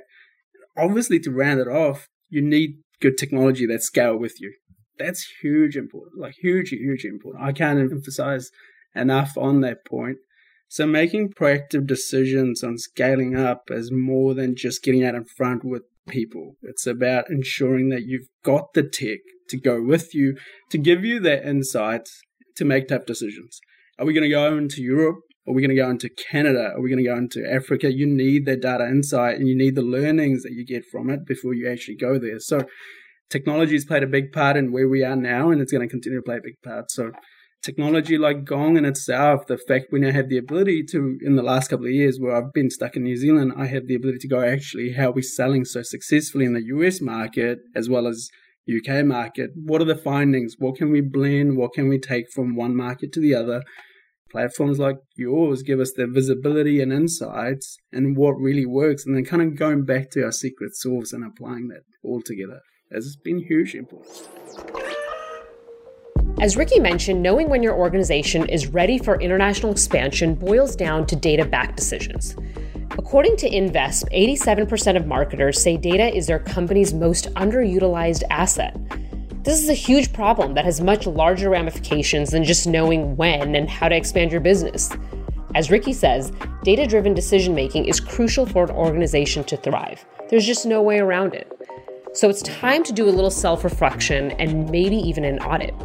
Obviously, 0.78 1.20
to 1.20 1.32
round 1.32 1.60
it 1.60 1.68
off, 1.68 2.08
you 2.30 2.42
need 2.42 2.78
good 3.02 3.18
technology 3.18 3.66
that 3.66 3.84
scale 3.84 4.18
with 4.18 4.40
you. 4.42 4.54
That's 4.98 5.28
huge 5.42 5.76
important, 5.76 6.20
like 6.20 6.36
huge, 6.42 6.70
huge 6.70 7.06
important. 7.06 7.44
I 7.44 7.52
can't 7.52 7.80
emphasize 7.80 8.50
enough 8.96 9.38
on 9.38 9.62
that 9.62 9.86
point. 9.86 10.18
So 10.68 10.86
making 10.86 11.34
proactive 11.34 11.86
decisions 11.86 12.64
on 12.64 12.78
scaling 12.78 13.36
up 13.36 13.70
is 13.70 13.92
more 13.92 14.34
than 14.34 14.56
just 14.56 14.84
getting 14.84 15.04
out 15.04 15.16
in 15.16 15.26
front 15.26 15.64
with 15.64 15.84
people. 16.08 16.56
It's 16.62 16.88
about 16.88 17.30
ensuring 17.30 17.90
that 17.90 18.06
you've 18.06 18.28
got 18.44 18.74
the 18.74 18.84
tech 18.84 19.20
to 19.50 19.58
go 19.58 19.82
with 19.82 20.16
you, 20.16 20.38
to 20.72 20.78
give 20.78 21.06
you 21.06 21.20
that 21.22 21.48
insights 21.48 22.22
to 22.56 22.66
make 22.66 22.88
tough 22.88 23.06
decisions. 23.06 23.60
Are 23.98 24.06
we 24.06 24.14
going 24.14 24.24
to 24.24 24.30
go 24.30 24.58
into 24.58 24.82
Europe? 24.82 25.20
Are 25.48 25.54
we 25.54 25.62
going 25.62 25.70
to 25.70 25.82
go 25.82 25.90
into 25.90 26.10
Canada? 26.10 26.74
Are 26.76 26.82
we 26.82 26.90
going 26.90 27.04
to 27.04 27.10
go 27.10 27.16
into 27.16 27.50
Africa? 27.50 27.94
You 27.94 28.06
need 28.06 28.46
that 28.46 28.62
data 28.62 28.86
insight 28.86 29.38
and 29.38 29.48
you 29.48 29.56
need 29.56 29.76
the 29.76 29.84
learnings 29.84 30.44
that 30.44 30.52
you 30.52 30.66
get 30.66 30.84
from 30.92 31.10
it 31.10 31.26
before 31.26 31.54
you 31.54 31.70
actually 31.72 31.96
go 31.96 32.20
there. 32.20 32.40
So, 32.40 32.64
technology 33.30 33.74
has 33.74 33.86
played 33.86 34.04
a 34.04 34.08
big 34.08 34.32
part 34.34 34.58
in 34.58 34.72
where 34.72 34.90
we 34.90 35.04
are 35.04 35.16
now, 35.16 35.50
and 35.50 35.62
it's 35.62 35.72
going 35.72 35.88
to 35.88 35.92
continue 35.92 36.20
to 36.20 36.24
play 36.24 36.38
a 36.38 36.44
big 36.44 36.56
part. 36.64 36.92
So, 36.92 37.12
technology 37.64 38.18
like 38.18 38.44
Gong 38.44 38.76
in 38.76 38.86
itself, 38.86 39.48
the 39.48 39.58
fact 39.58 39.88
we 39.92 40.00
now 40.00 40.12
have 40.12 40.30
the 40.30 40.38
ability 40.38 40.84
to, 40.92 41.18
in 41.22 41.36
the 41.36 41.44
last 41.44 41.70
couple 41.70 41.86
of 41.86 41.94
years 41.94 42.20
where 42.20 42.36
I've 42.36 42.52
been 42.54 42.70
stuck 42.70 42.98
in 42.98 43.04
New 43.04 43.16
Zealand, 43.16 43.54
I 43.56 43.68
have 43.68 43.88
the 43.88 43.96
ability 43.96 44.20
to 44.20 44.28
go 44.28 44.42
actually 44.42 44.94
how 44.94 45.10
are 45.10 45.14
we 45.14 45.22
selling 45.22 45.64
so 45.64 45.82
successfully 45.84 46.46
in 46.46 46.54
the 46.54 46.66
US 46.66 47.00
market 47.02 47.60
as 47.76 47.88
well 47.88 48.08
as 48.08 48.30
UK 48.70 49.06
market. 49.06 49.52
What 49.56 49.82
are 49.82 49.86
the 49.86 49.96
findings? 49.96 50.56
What 50.58 50.76
can 50.76 50.92
we 50.92 51.02
blend? 51.02 51.58
What 51.58 51.74
can 51.74 51.88
we 51.88 52.00
take 52.00 52.32
from 52.32 52.56
one 52.56 52.76
market 52.76 53.12
to 53.14 53.20
the 53.20 53.36
other? 53.36 53.64
Platforms 54.32 54.80
like 54.80 54.98
yours 55.16 55.64
give 55.64 55.80
us 55.80 55.94
the 55.96 56.08
visibility 56.08 56.82
and 56.82 56.92
insights 56.92 57.78
and 57.92 58.18
what 58.18 58.34
really 58.34 58.66
works, 58.66 59.06
and 59.06 59.16
then 59.16 59.24
kind 59.24 59.42
of 59.42 59.58
going 59.58 59.86
back 59.86 60.10
to 60.12 60.24
our 60.24 60.32
secret 60.32 60.76
sauce 60.76 61.14
and 61.14 61.24
applying 61.24 61.68
that 61.70 61.84
all 62.04 62.22
together 62.22 62.60
has 62.92 63.16
been 63.24 63.46
hugely 63.48 63.80
important. 63.80 64.28
As 66.42 66.58
Ricky 66.58 66.80
mentioned, 66.80 67.24
knowing 67.24 67.50
when 67.50 67.64
your 67.64 67.76
organization 67.76 68.50
is 68.50 68.68
ready 68.68 68.98
for 68.98 69.20
international 69.22 69.72
expansion 69.72 70.36
boils 70.36 70.76
down 70.76 71.06
to 71.08 71.16
data 71.16 71.46
backed 71.46 71.78
decisions. 71.78 72.36
According 72.92 73.38
to 73.38 73.50
Invesp, 73.50 74.06
87% 74.12 74.96
of 74.96 75.06
marketers 75.08 75.62
say 75.62 75.78
data 75.78 76.16
is 76.16 76.28
their 76.28 76.40
company's 76.40 76.94
most 76.94 77.34
underutilized 77.34 78.24
asset. 78.30 78.76
This 79.44 79.62
is 79.62 79.70
a 79.70 79.74
huge 79.74 80.12
problem 80.14 80.54
that 80.56 80.66
has 80.66 80.82
much 80.82 81.06
larger 81.06 81.50
ramifications 81.50 82.32
than 82.32 82.44
just 82.44 82.66
knowing 82.66 83.16
when 83.16 83.56
and 83.56 83.70
how 83.70 83.90
to 83.90 83.96
expand 83.96 84.32
your 84.32 84.42
business. 84.42 84.90
As 85.54 85.70
Ricky 85.70 85.94
says, 85.94 86.32
data 86.64 86.88
driven 86.88 87.14
decision 87.14 87.54
making 87.54 87.86
is 87.86 88.00
crucial 88.00 88.46
for 88.46 88.64
an 88.64 88.72
organization 88.72 89.44
to 89.46 89.58
thrive. 89.58 90.06
There's 90.30 90.46
just 90.46 90.66
no 90.66 90.82
way 90.82 91.00
around 91.00 91.34
it. 91.34 91.52
So 92.14 92.30
it's 92.30 92.42
time 92.42 92.84
to 92.86 92.94
do 92.94 93.08
a 93.08 93.12
little 93.12 93.30
self 93.30 93.64
reflection 93.64 94.32
and 94.32 94.70
maybe 94.70 94.96
even 94.96 95.26
an 95.26 95.40
audit. 95.40 95.76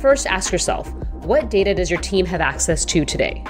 First, 0.00 0.26
ask 0.26 0.52
yourself 0.52 0.92
what 1.24 1.48
data 1.48 1.74
does 1.74 1.90
your 1.90 2.00
team 2.00 2.26
have 2.26 2.40
access 2.40 2.84
to 2.86 3.04
today? 3.04 3.44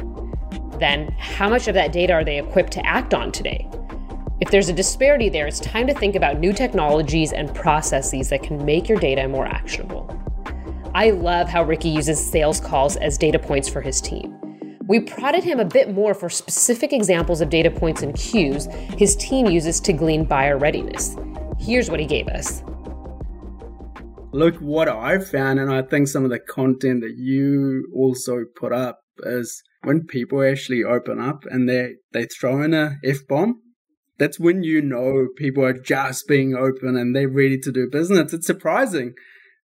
Then 0.81 1.15
how 1.19 1.49
much 1.49 1.69
of 1.69 1.75
that 1.75 1.93
data 1.93 2.13
are 2.13 2.25
they 2.25 2.39
equipped 2.39 2.73
to 2.73 2.87
act 2.87 3.15
on 3.15 3.31
today? 3.31 3.69
If 4.41 4.51
there's 4.51 4.71
a 4.71 4.73
disparity 4.73 5.29
there, 5.29 5.47
it's 5.47 5.61
time 5.61 5.87
to 5.87 5.95
think 5.95 6.15
about 6.15 6.39
new 6.39 6.53
technologies 6.53 7.33
and 7.33 7.55
processes 7.55 8.31
that 8.31 8.43
can 8.43 8.65
make 8.65 8.89
your 8.89 8.99
data 8.99 9.29
more 9.29 9.47
actionable. 9.47 10.17
I 10.95 11.11
love 11.11 11.49
how 11.49 11.63
Ricky 11.63 11.91
uses 11.91 12.19
sales 12.19 12.59
calls 12.59 12.97
as 12.97 13.19
data 13.19 13.39
points 13.39 13.69
for 13.69 13.81
his 13.81 14.01
team. 14.01 14.37
We 14.87 14.99
prodded 14.99 15.45
him 15.45 15.61
a 15.61 15.65
bit 15.65 15.93
more 15.93 16.15
for 16.15 16.29
specific 16.29 16.93
examples 16.93 17.41
of 17.41 17.49
data 17.49 17.71
points 17.71 18.03
and 18.03 18.13
cues 18.17 18.67
his 18.97 19.15
team 19.17 19.47
uses 19.47 19.79
to 19.81 19.93
glean 19.93 20.25
buyer 20.25 20.59
readiness. 20.59 21.17
Here's 21.61 21.91
what 21.91 22.01
he 22.01 22.07
gave 22.07 22.27
us. 22.27 22.63
Look, 24.33 24.57
what 24.57 24.89
I 24.89 25.19
found, 25.19 25.61
and 25.61 25.73
I 25.73 25.83
think 25.83 26.09
some 26.09 26.25
of 26.25 26.31
the 26.31 26.39
content 26.39 27.03
that 27.03 27.17
you 27.17 27.89
also 27.95 28.45
put 28.57 28.73
up 28.73 29.03
is 29.25 29.63
when 29.83 30.07
people 30.07 30.43
actually 30.43 30.85
open 30.85 31.21
up 31.21 31.45
and 31.51 31.69
they, 31.69 31.95
they 32.13 32.27
throw 32.27 32.63
in 32.63 32.75
a 32.75 32.97
F 33.05 33.19
bomb 33.29 33.61
that's 34.21 34.39
when 34.39 34.63
you 34.63 34.83
know 34.83 35.29
people 35.35 35.65
are 35.65 35.73
just 35.73 36.29
being 36.29 36.55
open 36.55 36.95
and 36.95 37.17
they're 37.17 37.27
ready 37.27 37.59
to 37.59 37.73
do 37.73 37.89
business. 37.91 38.35
It's 38.35 38.47
surprising 38.47 39.15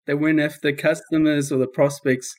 that 0.07 0.17
when 0.17 0.39
if 0.39 0.63
the 0.63 0.73
customers 0.73 1.53
or 1.53 1.59
the 1.59 1.67
prospects 1.67 2.35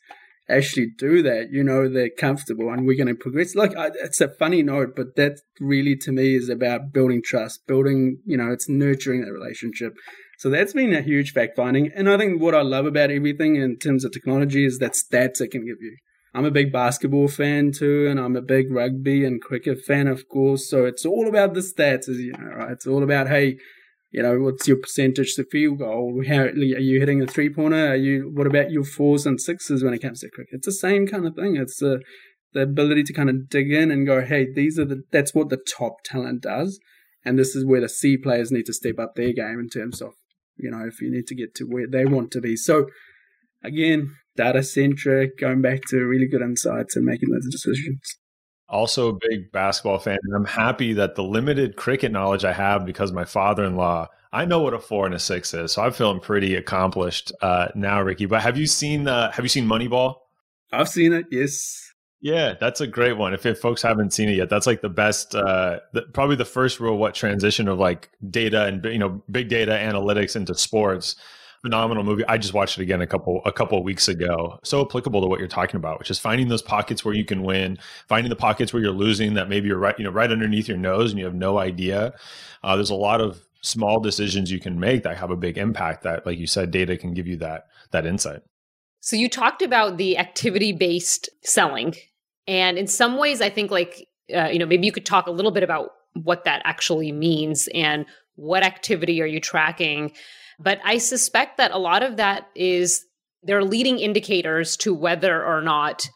actually 0.50 0.88
do 0.98 1.22
that, 1.22 1.50
you 1.52 1.64
know 1.64 1.88
they're 1.88 2.10
comfortable 2.10 2.72
and 2.72 2.88
we're 2.88 2.98
going 2.98 3.08
to 3.08 3.14
progress. 3.14 3.54
Like 3.54 3.74
it's 3.76 4.20
a 4.20 4.30
funny 4.30 4.64
note, 4.64 4.96
but 4.96 5.16
that 5.16 5.40
really 5.60 5.96
to 5.98 6.12
me 6.12 6.34
is 6.34 6.50
about 6.50 6.92
building 6.92 7.22
trust, 7.24 7.68
building, 7.68 8.18
you 8.26 8.36
know, 8.36 8.52
it's 8.52 8.68
nurturing 8.68 9.22
that 9.22 9.32
relationship. 9.32 9.94
So 10.40 10.50
that's 10.50 10.74
been 10.74 10.96
a 10.96 11.04
huge 11.04 11.34
fact 11.34 11.56
finding. 11.56 11.92
And 11.96 12.10
I 12.10 12.18
think 12.18 12.42
what 12.42 12.56
I 12.56 12.62
love 12.62 12.88
about 12.88 13.12
everything 13.12 13.58
in 13.58 13.78
terms 13.78 14.04
of 14.04 14.12
technology 14.12 14.66
is 14.66 14.80
that 14.80 14.94
stats 14.94 15.40
it 15.40 15.52
can 15.52 15.68
give 15.68 15.78
you. 15.82 15.98
I'm 16.38 16.46
a 16.46 16.52
big 16.52 16.72
basketball 16.72 17.28
fan 17.30 17.72
too, 17.72 18.06
and 18.08 18.20
I'm 18.20 18.36
a 18.36 18.44
big 18.44 18.72
rugby 18.72 19.26
and 19.26 19.42
cricket 19.42 19.84
fan, 19.84 20.06
of 20.08 20.30
course. 20.30 20.70
So 20.70 20.86
it's 20.86 21.04
all 21.04 21.28
about 21.28 21.56
the 21.56 21.62
stats, 21.62 22.08
as 22.08 22.20
you 22.20 22.32
know, 22.34 22.54
right? 22.56 22.74
It's 22.74 22.86
all 22.86 23.02
about 23.02 23.28
hey, 23.28 23.58
you 24.12 24.22
know, 24.22 24.38
what's 24.42 24.68
your 24.68 24.78
percentage 24.78 25.34
to 25.34 25.46
field 25.46 25.80
goal? 25.80 26.24
How 26.28 26.42
are 26.42 26.56
you 26.56 27.00
hitting 27.00 27.24
a 27.24 27.26
three 27.26 27.50
pointer? 27.50 27.88
Are 27.88 27.96
you? 27.96 28.32
What 28.36 28.46
about 28.46 28.70
your 28.70 28.84
fours 28.84 29.26
and 29.26 29.42
sixes 29.42 29.84
when 29.84 29.96
it 29.96 30.02
comes 30.04 30.20
to 30.20 30.30
cricket? 30.30 30.58
It's 30.58 30.68
the 30.68 30.74
same 30.74 31.08
kind 31.08 31.26
of 31.26 31.34
thing. 31.34 31.56
It's 31.56 31.80
the 31.80 32.04
the 32.54 32.62
ability 32.62 33.02
to 33.06 33.14
kind 33.14 33.32
of 33.32 33.50
dig 33.50 33.72
in 33.72 33.90
and 33.90 34.06
go, 34.06 34.24
hey, 34.24 34.46
these 34.54 34.78
are 34.78 34.86
the 34.86 35.02
that's 35.12 35.34
what 35.34 35.50
the 35.50 35.58
top 35.58 36.04
talent 36.06 36.44
does, 36.44 36.80
and 37.26 37.40
this 37.40 37.56
is 37.56 37.66
where 37.66 37.82
the 37.82 37.90
C 37.90 38.16
players 38.16 38.52
need 38.52 38.68
to 38.68 38.74
step 38.74 39.00
up 39.00 39.16
their 39.16 39.34
game 39.34 39.60
in 39.60 39.70
terms 39.70 40.04
of, 40.04 40.12
you 40.56 40.70
know, 40.70 40.86
if 40.86 41.02
you 41.02 41.10
need 41.10 41.26
to 41.26 41.36
get 41.36 41.56
to 41.56 41.64
where 41.64 41.88
they 41.88 42.06
want 42.06 42.30
to 42.34 42.42
be. 42.42 42.56
So 42.56 42.86
again, 43.68 44.16
data 44.36 44.64
centric, 44.64 45.38
going 45.38 45.62
back 45.62 45.82
to 45.90 45.98
really 46.06 46.28
good 46.28 46.42
insights 46.42 46.96
and 46.96 47.06
making 47.06 47.30
those 47.30 47.48
decisions. 47.50 48.00
Also, 48.70 49.10
a 49.10 49.20
big 49.30 49.52
basketball 49.52 49.98
fan, 49.98 50.18
and 50.22 50.36
I'm 50.36 50.46
happy 50.46 50.94
that 50.94 51.16
the 51.16 51.24
limited 51.24 51.78
cricket 51.78 52.12
knowledge 52.12 52.44
I 52.44 52.52
have 52.52 52.86
because 52.86 53.14
my 53.14 53.24
father-in-law, 53.24 54.08
I 54.34 54.46
know 54.46 54.60
what 54.60 54.74
a 54.74 54.80
four 54.80 55.06
and 55.06 55.16
a 55.16 55.20
six 55.20 55.54
is, 55.54 55.72
so 55.72 55.82
I'm 55.82 55.94
feeling 55.94 56.20
pretty 56.20 56.56
accomplished 56.56 57.32
uh, 57.42 57.70
now, 57.76 58.02
Ricky. 58.02 58.26
But 58.26 58.42
have 58.42 58.58
you 58.58 58.68
seen 58.68 59.08
uh, 59.08 59.32
Have 59.32 59.46
you 59.46 59.50
seen 59.50 59.66
Moneyball? 59.66 60.16
I've 60.74 60.90
seen 60.90 61.14
it. 61.14 61.28
Yes. 61.32 61.82
Yeah, 62.20 62.56
that's 62.60 62.82
a 62.82 62.88
great 62.88 63.14
one. 63.14 63.34
If, 63.34 63.46
if 63.46 63.60
folks 63.60 63.82
haven't 63.82 64.12
seen 64.12 64.28
it 64.28 64.36
yet, 64.36 64.50
that's 64.50 64.68
like 64.68 64.82
the 64.82 64.90
best, 64.90 65.36
uh, 65.36 65.80
the, 65.94 66.02
probably 66.14 66.36
the 66.36 66.46
first 66.46 66.80
real 66.80 66.98
what 66.98 67.14
transition 67.14 67.68
of 67.68 67.78
like 67.78 68.10
data 68.30 68.66
and 68.66 68.84
you 68.86 68.98
know 68.98 69.22
big 69.32 69.50
data 69.50 69.72
analytics 69.72 70.36
into 70.36 70.56
sports 70.56 71.16
phenomenal 71.68 72.06
movie. 72.06 72.24
I 72.30 72.38
just 72.38 72.54
watched 72.54 72.80
it 72.80 72.82
again 72.82 73.02
a 73.02 73.08
couple 73.08 73.42
a 73.44 73.52
couple 73.52 73.84
weeks 73.84 74.08
ago. 74.08 74.58
So 74.64 74.82
applicable 74.86 75.20
to 75.20 75.28
what 75.28 75.40
you're 75.40 75.50
talking 75.50 75.76
about, 75.76 76.00
which 76.00 76.10
is 76.10 76.18
finding 76.18 76.48
those 76.48 76.62
pockets 76.62 77.04
where 77.04 77.14
you 77.14 77.26
can 77.26 77.44
win, 77.44 77.78
finding 78.08 78.30
the 78.30 78.38
pockets 78.38 78.72
where 78.72 78.82
you're 78.82 78.94
losing 78.94 79.34
that 79.34 79.50
maybe 79.50 79.68
you're 79.68 79.78
right, 79.78 79.98
you 79.98 80.06
know, 80.06 80.12
right 80.12 80.32
underneath 80.32 80.70
your 80.70 80.78
nose 80.78 81.12
and 81.12 81.20
you 81.20 81.26
have 81.26 81.36
no 81.36 81.58
idea. 81.58 82.14
Uh, 82.64 82.78
there's 82.78 82.90
a 82.90 82.96
lot 82.96 83.20
of 83.20 83.46
small 83.62 84.00
decisions 84.00 84.50
you 84.50 84.62
can 84.62 84.80
make 84.80 85.04
that 85.04 85.18
have 85.18 85.30
a 85.30 85.36
big 85.36 85.58
impact. 85.58 86.04
That, 86.04 86.26
like 86.26 86.38
you 86.38 86.48
said, 86.48 86.72
data 86.72 86.96
can 86.96 87.14
give 87.14 87.28
you 87.28 87.36
that 87.38 87.66
that 87.92 88.06
insight. 88.06 88.40
So 89.02 89.18
you 89.18 89.28
talked 89.28 89.62
about 89.62 89.98
the 89.98 90.18
activity 90.18 90.72
based 90.72 91.30
selling, 91.44 91.96
and 92.48 92.78
in 92.78 92.88
some 92.88 93.18
ways, 93.18 93.42
I 93.42 93.50
think 93.50 93.72
like 93.72 94.08
uh, 94.34 94.48
you 94.48 94.60
know 94.60 94.66
maybe 94.66 94.86
you 94.86 94.94
could 94.94 95.06
talk 95.06 95.28
a 95.28 95.32
little 95.32 95.52
bit 95.52 95.64
about 95.64 95.90
what 96.14 96.46
that 96.46 96.62
actually 96.64 97.12
means 97.12 97.68
and 97.74 98.06
what 98.36 98.64
activity 98.64 99.22
are 99.22 99.26
you 99.26 99.42
tracking 99.42 100.14
but 100.60 100.80
I 100.84 100.98
suspect 100.98 101.58
that 101.58 101.72
a 101.72 101.78
lot 101.78 102.04
of 102.04 102.18
that 102.18 102.50
is 102.56 103.06
they're 103.44 103.64
leading 103.64 104.00
indicators 104.00 104.76
to 104.78 104.94
whether 104.94 105.44
or 105.44 105.62
not 105.62 106.08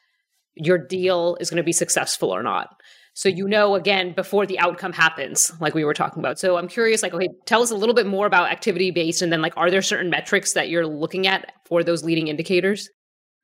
your 0.56 0.78
deal 0.78 1.38
is 1.40 1.50
going 1.50 1.58
to 1.58 1.64
be 1.64 1.72
successful 1.72 2.30
or 2.30 2.44
not. 2.44 2.70
So 3.14 3.30
you 3.30 3.48
know 3.48 3.76
again 3.76 4.14
before 4.14 4.46
the 4.46 4.60
outcome 4.60 4.94
happens, 4.94 5.52
like 5.60 5.74
we 5.74 5.84
were 5.84 5.94
talking 5.94 6.20
about. 6.20 6.40
So 6.40 6.58
I'm 6.58 6.68
curious, 6.68 7.04
like, 7.04 7.14
okay, 7.14 7.28
tell 7.46 7.62
us 7.62 7.72
a 7.72 7.76
little 7.76 7.96
bit 7.96 8.08
more 8.08 8.26
about 8.26 8.50
activity 8.50 8.92
based, 8.92 9.22
and 9.22 9.32
then 9.32 9.42
like, 9.42 9.56
are 9.58 9.70
there 9.70 9.82
certain 9.82 10.10
metrics 10.10 10.54
that 10.54 10.70
you're 10.70 10.88
looking 10.88 11.28
at 11.28 11.52
for 11.66 11.84
those 11.84 12.04
leading 12.04 12.28
indicators? 12.30 12.90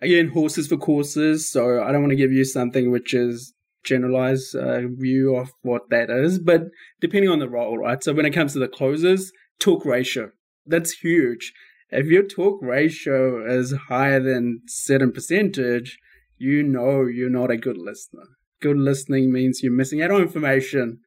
Again, 0.01 0.29
horses 0.29 0.67
for 0.67 0.77
courses. 0.77 1.51
So 1.51 1.83
I 1.83 1.91
don't 1.91 2.01
want 2.01 2.11
to 2.11 2.17
give 2.17 2.31
you 2.31 2.45
something 2.45 2.91
which 2.91 3.13
is 3.13 3.53
generalized 3.83 4.55
uh, 4.55 4.81
view 4.87 5.35
of 5.35 5.51
what 5.61 5.89
that 5.89 6.09
is, 6.09 6.39
but 6.39 6.63
depending 7.01 7.29
on 7.29 7.39
the 7.39 7.49
role, 7.49 7.77
right? 7.77 8.03
So 8.03 8.13
when 8.13 8.25
it 8.25 8.33
comes 8.33 8.53
to 8.53 8.59
the 8.59 8.67
closes, 8.67 9.31
talk 9.59 9.85
ratio 9.85 10.31
that's 10.67 10.91
huge. 10.91 11.53
If 11.89 12.07
your 12.07 12.23
talk 12.23 12.59
ratio 12.61 13.45
is 13.45 13.73
higher 13.87 14.19
than 14.19 14.61
certain 14.67 15.11
percentage, 15.11 15.97
you 16.37 16.63
know 16.63 17.05
you're 17.05 17.29
not 17.29 17.51
a 17.51 17.57
good 17.57 17.77
listener. 17.77 18.25
Good 18.61 18.77
listening 18.77 19.31
means 19.31 19.61
you're 19.63 19.71
missing 19.71 20.01
out 20.01 20.11
on 20.11 20.21
information. 20.21 20.99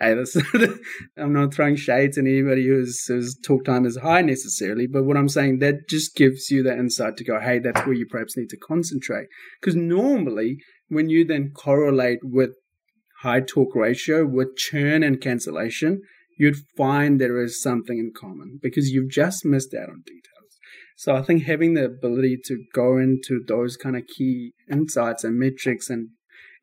Hey, 0.00 0.14
this, 0.14 0.36
I'm 1.16 1.32
not 1.32 1.54
throwing 1.54 1.76
shade 1.76 2.12
to 2.12 2.20
anybody 2.20 2.66
whose, 2.66 3.04
whose 3.06 3.38
talk 3.38 3.64
time 3.64 3.86
is 3.86 3.98
high 3.98 4.22
necessarily, 4.22 4.86
but 4.86 5.04
what 5.04 5.16
I'm 5.16 5.28
saying 5.28 5.58
that 5.58 5.88
just 5.88 6.16
gives 6.16 6.50
you 6.50 6.62
the 6.62 6.72
insight 6.72 7.16
to 7.18 7.24
go, 7.24 7.38
hey, 7.38 7.58
that's 7.58 7.84
where 7.86 7.94
you 7.94 8.06
perhaps 8.10 8.36
need 8.36 8.48
to 8.50 8.56
concentrate. 8.56 9.28
Because 9.60 9.76
normally, 9.76 10.58
when 10.88 11.08
you 11.08 11.24
then 11.24 11.52
correlate 11.54 12.20
with 12.22 12.56
high 13.20 13.40
talk 13.40 13.76
ratio 13.76 14.26
with 14.26 14.56
churn 14.56 15.02
and 15.02 15.20
cancellation, 15.20 16.02
you'd 16.38 16.56
find 16.76 17.20
there 17.20 17.42
is 17.42 17.62
something 17.62 17.98
in 17.98 18.12
common 18.14 18.58
because 18.62 18.90
you've 18.90 19.10
just 19.10 19.44
missed 19.44 19.74
out 19.74 19.88
on 19.88 20.02
details. 20.06 20.58
So 20.96 21.14
I 21.14 21.22
think 21.22 21.44
having 21.44 21.74
the 21.74 21.84
ability 21.84 22.38
to 22.44 22.64
go 22.72 22.96
into 22.96 23.42
those 23.46 23.76
kind 23.76 23.96
of 23.96 24.06
key 24.06 24.52
insights 24.70 25.24
and 25.24 25.38
metrics 25.38 25.90
and 25.90 26.10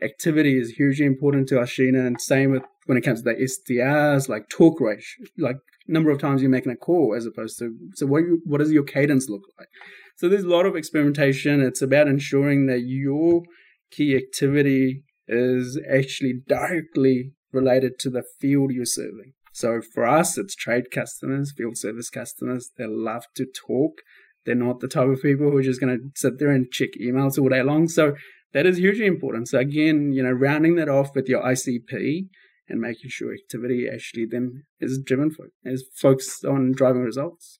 activity 0.01 0.57
is 0.57 0.71
hugely 0.71 1.05
important 1.05 1.47
to 1.49 1.55
Ashina. 1.55 2.05
And 2.05 2.21
same 2.21 2.51
with 2.51 2.63
when 2.85 2.97
it 2.97 3.01
comes 3.01 3.21
to 3.21 3.33
the 3.33 3.35
SDRs, 3.35 4.29
like 4.29 4.49
talk 4.49 4.79
ratio, 4.79 5.25
like 5.37 5.57
number 5.87 6.11
of 6.11 6.19
times 6.19 6.41
you're 6.41 6.51
making 6.51 6.71
a 6.71 6.75
call 6.75 7.15
as 7.17 7.25
opposed 7.25 7.57
to 7.57 7.75
so 7.95 8.05
what 8.05 8.23
what 8.45 8.59
does 8.59 8.71
your 8.71 8.83
cadence 8.83 9.27
look 9.27 9.41
like? 9.57 9.67
So 10.15 10.29
there's 10.29 10.43
a 10.43 10.49
lot 10.49 10.65
of 10.65 10.75
experimentation. 10.75 11.61
It's 11.61 11.81
about 11.81 12.07
ensuring 12.07 12.67
that 12.67 12.81
your 12.81 13.43
key 13.91 14.15
activity 14.15 15.03
is 15.27 15.79
actually 15.89 16.41
directly 16.47 17.31
related 17.51 17.99
to 17.99 18.09
the 18.09 18.23
field 18.39 18.71
you're 18.71 18.85
serving. 18.85 19.33
So 19.59 19.81
for 19.81 20.07
us, 20.07 20.37
it's 20.37 20.55
trade 20.55 20.89
customers, 20.89 21.51
field 21.51 21.77
service 21.77 22.09
customers. 22.09 22.71
They 22.77 22.87
love 22.87 23.25
to 23.35 23.45
talk. 23.45 23.99
They're 24.45 24.55
not 24.55 24.79
the 24.79 24.87
type 24.87 25.09
of 25.09 25.21
people 25.21 25.51
who 25.51 25.57
are 25.57 25.61
just 25.61 25.81
going 25.81 25.97
to 25.97 26.11
sit 26.15 26.39
there 26.39 26.49
and 26.49 26.71
check 26.71 26.91
emails 26.97 27.37
all 27.37 27.49
day 27.49 27.61
long. 27.61 27.89
So 27.89 28.15
that 28.53 28.65
is 28.65 28.77
hugely 28.77 29.05
important. 29.05 29.49
So 29.49 29.59
again, 29.59 30.13
you 30.13 30.23
know, 30.23 30.31
rounding 30.31 30.75
that 30.75 30.87
off 30.87 31.13
with 31.13 31.27
your 31.27 31.43
ICP 31.43 32.29
and 32.69 32.79
making 32.79 33.09
sure 33.09 33.33
activity 33.33 33.89
actually 33.93 34.27
then 34.27 34.63
is 34.79 34.97
driven 34.97 35.29
for 35.29 35.47
is 35.65 35.83
focused 35.93 36.45
on 36.45 36.71
driving 36.71 37.01
results. 37.01 37.59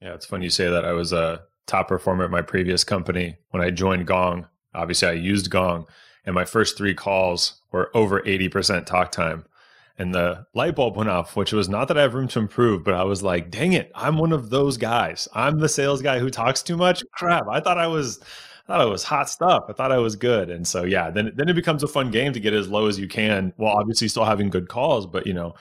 Yeah, 0.00 0.14
it's 0.14 0.24
funny 0.24 0.44
you 0.44 0.50
say 0.50 0.70
that. 0.70 0.86
I 0.86 0.92
was 0.92 1.12
a 1.12 1.42
top 1.66 1.88
performer 1.88 2.24
at 2.24 2.30
my 2.30 2.40
previous 2.40 2.84
company 2.84 3.36
when 3.50 3.62
I 3.62 3.68
joined 3.68 4.06
Gong. 4.06 4.48
Obviously, 4.74 5.08
I 5.08 5.12
used 5.12 5.50
Gong, 5.50 5.84
and 6.24 6.34
my 6.34 6.46
first 6.46 6.78
three 6.78 6.94
calls 6.94 7.60
were 7.70 7.94
over 7.94 8.22
80% 8.22 8.86
talk 8.86 9.12
time 9.12 9.44
and 9.98 10.14
the 10.14 10.46
light 10.54 10.74
bulb 10.74 10.96
went 10.96 11.08
off, 11.08 11.36
which 11.36 11.52
was 11.52 11.68
not 11.68 11.88
that 11.88 11.98
I 11.98 12.02
have 12.02 12.14
room 12.14 12.28
to 12.28 12.38
improve, 12.40 12.82
but 12.84 12.94
I 12.94 13.04
was 13.04 13.22
like, 13.22 13.50
dang 13.50 13.72
it, 13.74 13.92
I'm 13.94 14.18
one 14.18 14.32
of 14.32 14.50
those 14.50 14.76
guys. 14.76 15.28
I'm 15.34 15.58
the 15.58 15.68
sales 15.68 16.02
guy 16.02 16.18
who 16.18 16.30
talks 16.30 16.62
too 16.62 16.76
much. 16.76 17.04
Crap. 17.12 17.46
I 17.48 17.60
thought 17.60 17.78
I 17.78 17.86
was 17.86 18.20
I 18.66 18.72
thought 18.72 18.86
it 18.86 18.90
was 18.90 19.02
hot 19.02 19.28
stuff. 19.28 19.64
I 19.68 19.72
thought 19.74 19.92
I 19.92 19.98
was 19.98 20.16
good. 20.16 20.48
And 20.48 20.66
so 20.66 20.84
yeah, 20.84 21.10
then 21.10 21.32
then 21.34 21.48
it 21.48 21.54
becomes 21.54 21.82
a 21.82 21.88
fun 21.88 22.10
game 22.10 22.32
to 22.32 22.40
get 22.40 22.54
as 22.54 22.68
low 22.68 22.86
as 22.86 22.98
you 22.98 23.08
can 23.08 23.52
while 23.56 23.76
obviously 23.76 24.08
still 24.08 24.24
having 24.24 24.48
good 24.48 24.68
calls, 24.68 25.06
but 25.06 25.26
you 25.26 25.34
know, 25.34 25.54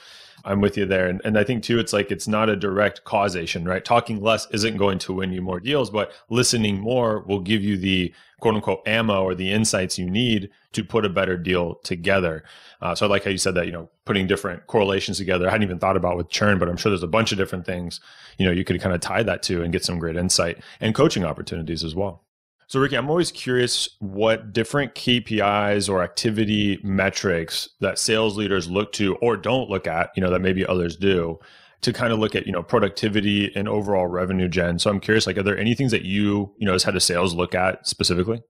I'm 0.46 0.62
with 0.62 0.78
you 0.78 0.86
there. 0.86 1.08
And, 1.08 1.22
and 1.24 1.38
I 1.38 1.44
think 1.44 1.64
too, 1.64 1.80
it's 1.80 1.94
like 1.94 2.12
it's 2.12 2.28
not 2.28 2.50
a 2.50 2.56
direct 2.56 3.04
causation, 3.06 3.66
right? 3.66 3.84
Talking 3.84 4.22
less 4.22 4.48
isn't 4.52 4.78
going 4.78 5.00
to 5.00 5.14
win 5.14 5.32
you 5.32 5.42
more 5.42 5.60
deals, 5.60 5.90
but 5.90 6.12
listening 6.30 6.80
more 6.80 7.22
will 7.22 7.40
give 7.40 7.64
you 7.64 7.78
the 7.78 8.14
quote 8.40 8.56
unquote 8.56 8.86
ammo 8.88 9.24
or 9.24 9.36
the 9.36 9.52
insights 9.52 9.98
you 9.98 10.10
need 10.10 10.50
to 10.74 10.84
put 10.84 11.06
a 11.06 11.10
better 11.10 11.38
deal 11.38 11.76
together. 11.76 12.44
Uh, 12.82 12.94
so 12.94 13.06
I 13.06 13.10
like 13.10 13.24
how 13.24 13.32
you 13.32 13.38
said 13.38 13.56
that, 13.56 13.66
you 13.66 13.72
know, 13.72 13.90
putting 14.06 14.28
different 14.28 14.68
correlations 14.68 15.18
together. 15.18 15.48
I 15.48 15.52
hadn't 15.52 15.64
even 15.64 15.80
thought 15.80 15.96
about 15.96 16.18
with 16.18 16.30
churn, 16.30 16.60
but 16.60 16.68
I'm 16.68 16.78
sure 16.78 16.90
there's 16.90 17.04
a 17.04 17.08
bunch 17.08 17.32
of 17.32 17.38
different 17.38 17.66
things, 17.66 18.02
you 18.38 18.46
know, 18.46 18.52
you 18.52 18.66
could 18.66 18.82
kind 18.82 18.94
of 18.94 19.00
tie 19.00 19.24
that 19.24 19.44
to 19.44 19.62
and 19.64 19.72
get 19.72 19.86
some 19.86 20.00
great 20.00 20.18
insight 20.18 20.58
and 20.82 20.94
coaching 20.94 21.24
opportunities 21.24 21.84
as 21.84 21.96
well. 21.96 22.24
So, 22.68 22.80
Ricky, 22.80 22.98
I'm 22.98 23.10
always 23.10 23.32
curious 23.32 23.90
what 24.00 24.54
different 24.54 24.96
KPIs 24.96 25.90
or 25.90 26.04
activity 26.04 26.80
metrics 26.84 27.70
that 27.82 28.00
sales 28.00 28.38
leaders 28.38 28.70
look 28.70 28.92
to 28.94 29.16
or 29.16 29.38
don't 29.38 29.70
look 29.70 29.88
at, 29.88 30.12
you 30.16 30.22
know, 30.22 30.32
that 30.32 30.40
maybe 30.40 30.66
others 30.66 30.96
do 30.96 31.40
to 31.82 31.94
kind 31.94 32.14
of 32.14 32.20
look 32.20 32.36
at, 32.36 32.46
you 32.46 32.52
know, 32.52 32.64
productivity 32.64 33.52
and 33.56 33.68
overall 33.68 34.08
revenue 34.08 34.48
gen. 34.48 34.80
So 34.80 34.90
I'm 34.90 35.00
curious, 35.00 35.28
like, 35.28 35.38
are 35.38 35.44
there 35.44 35.58
any 35.58 35.76
things 35.76 35.92
that 35.92 36.04
you, 36.04 36.54
you 36.58 36.66
know, 36.66 36.74
as 36.74 36.84
head 36.84 36.96
of 36.96 37.04
sales 37.04 37.34
look 37.34 37.54
at 37.54 37.88
specifically? 37.88 38.42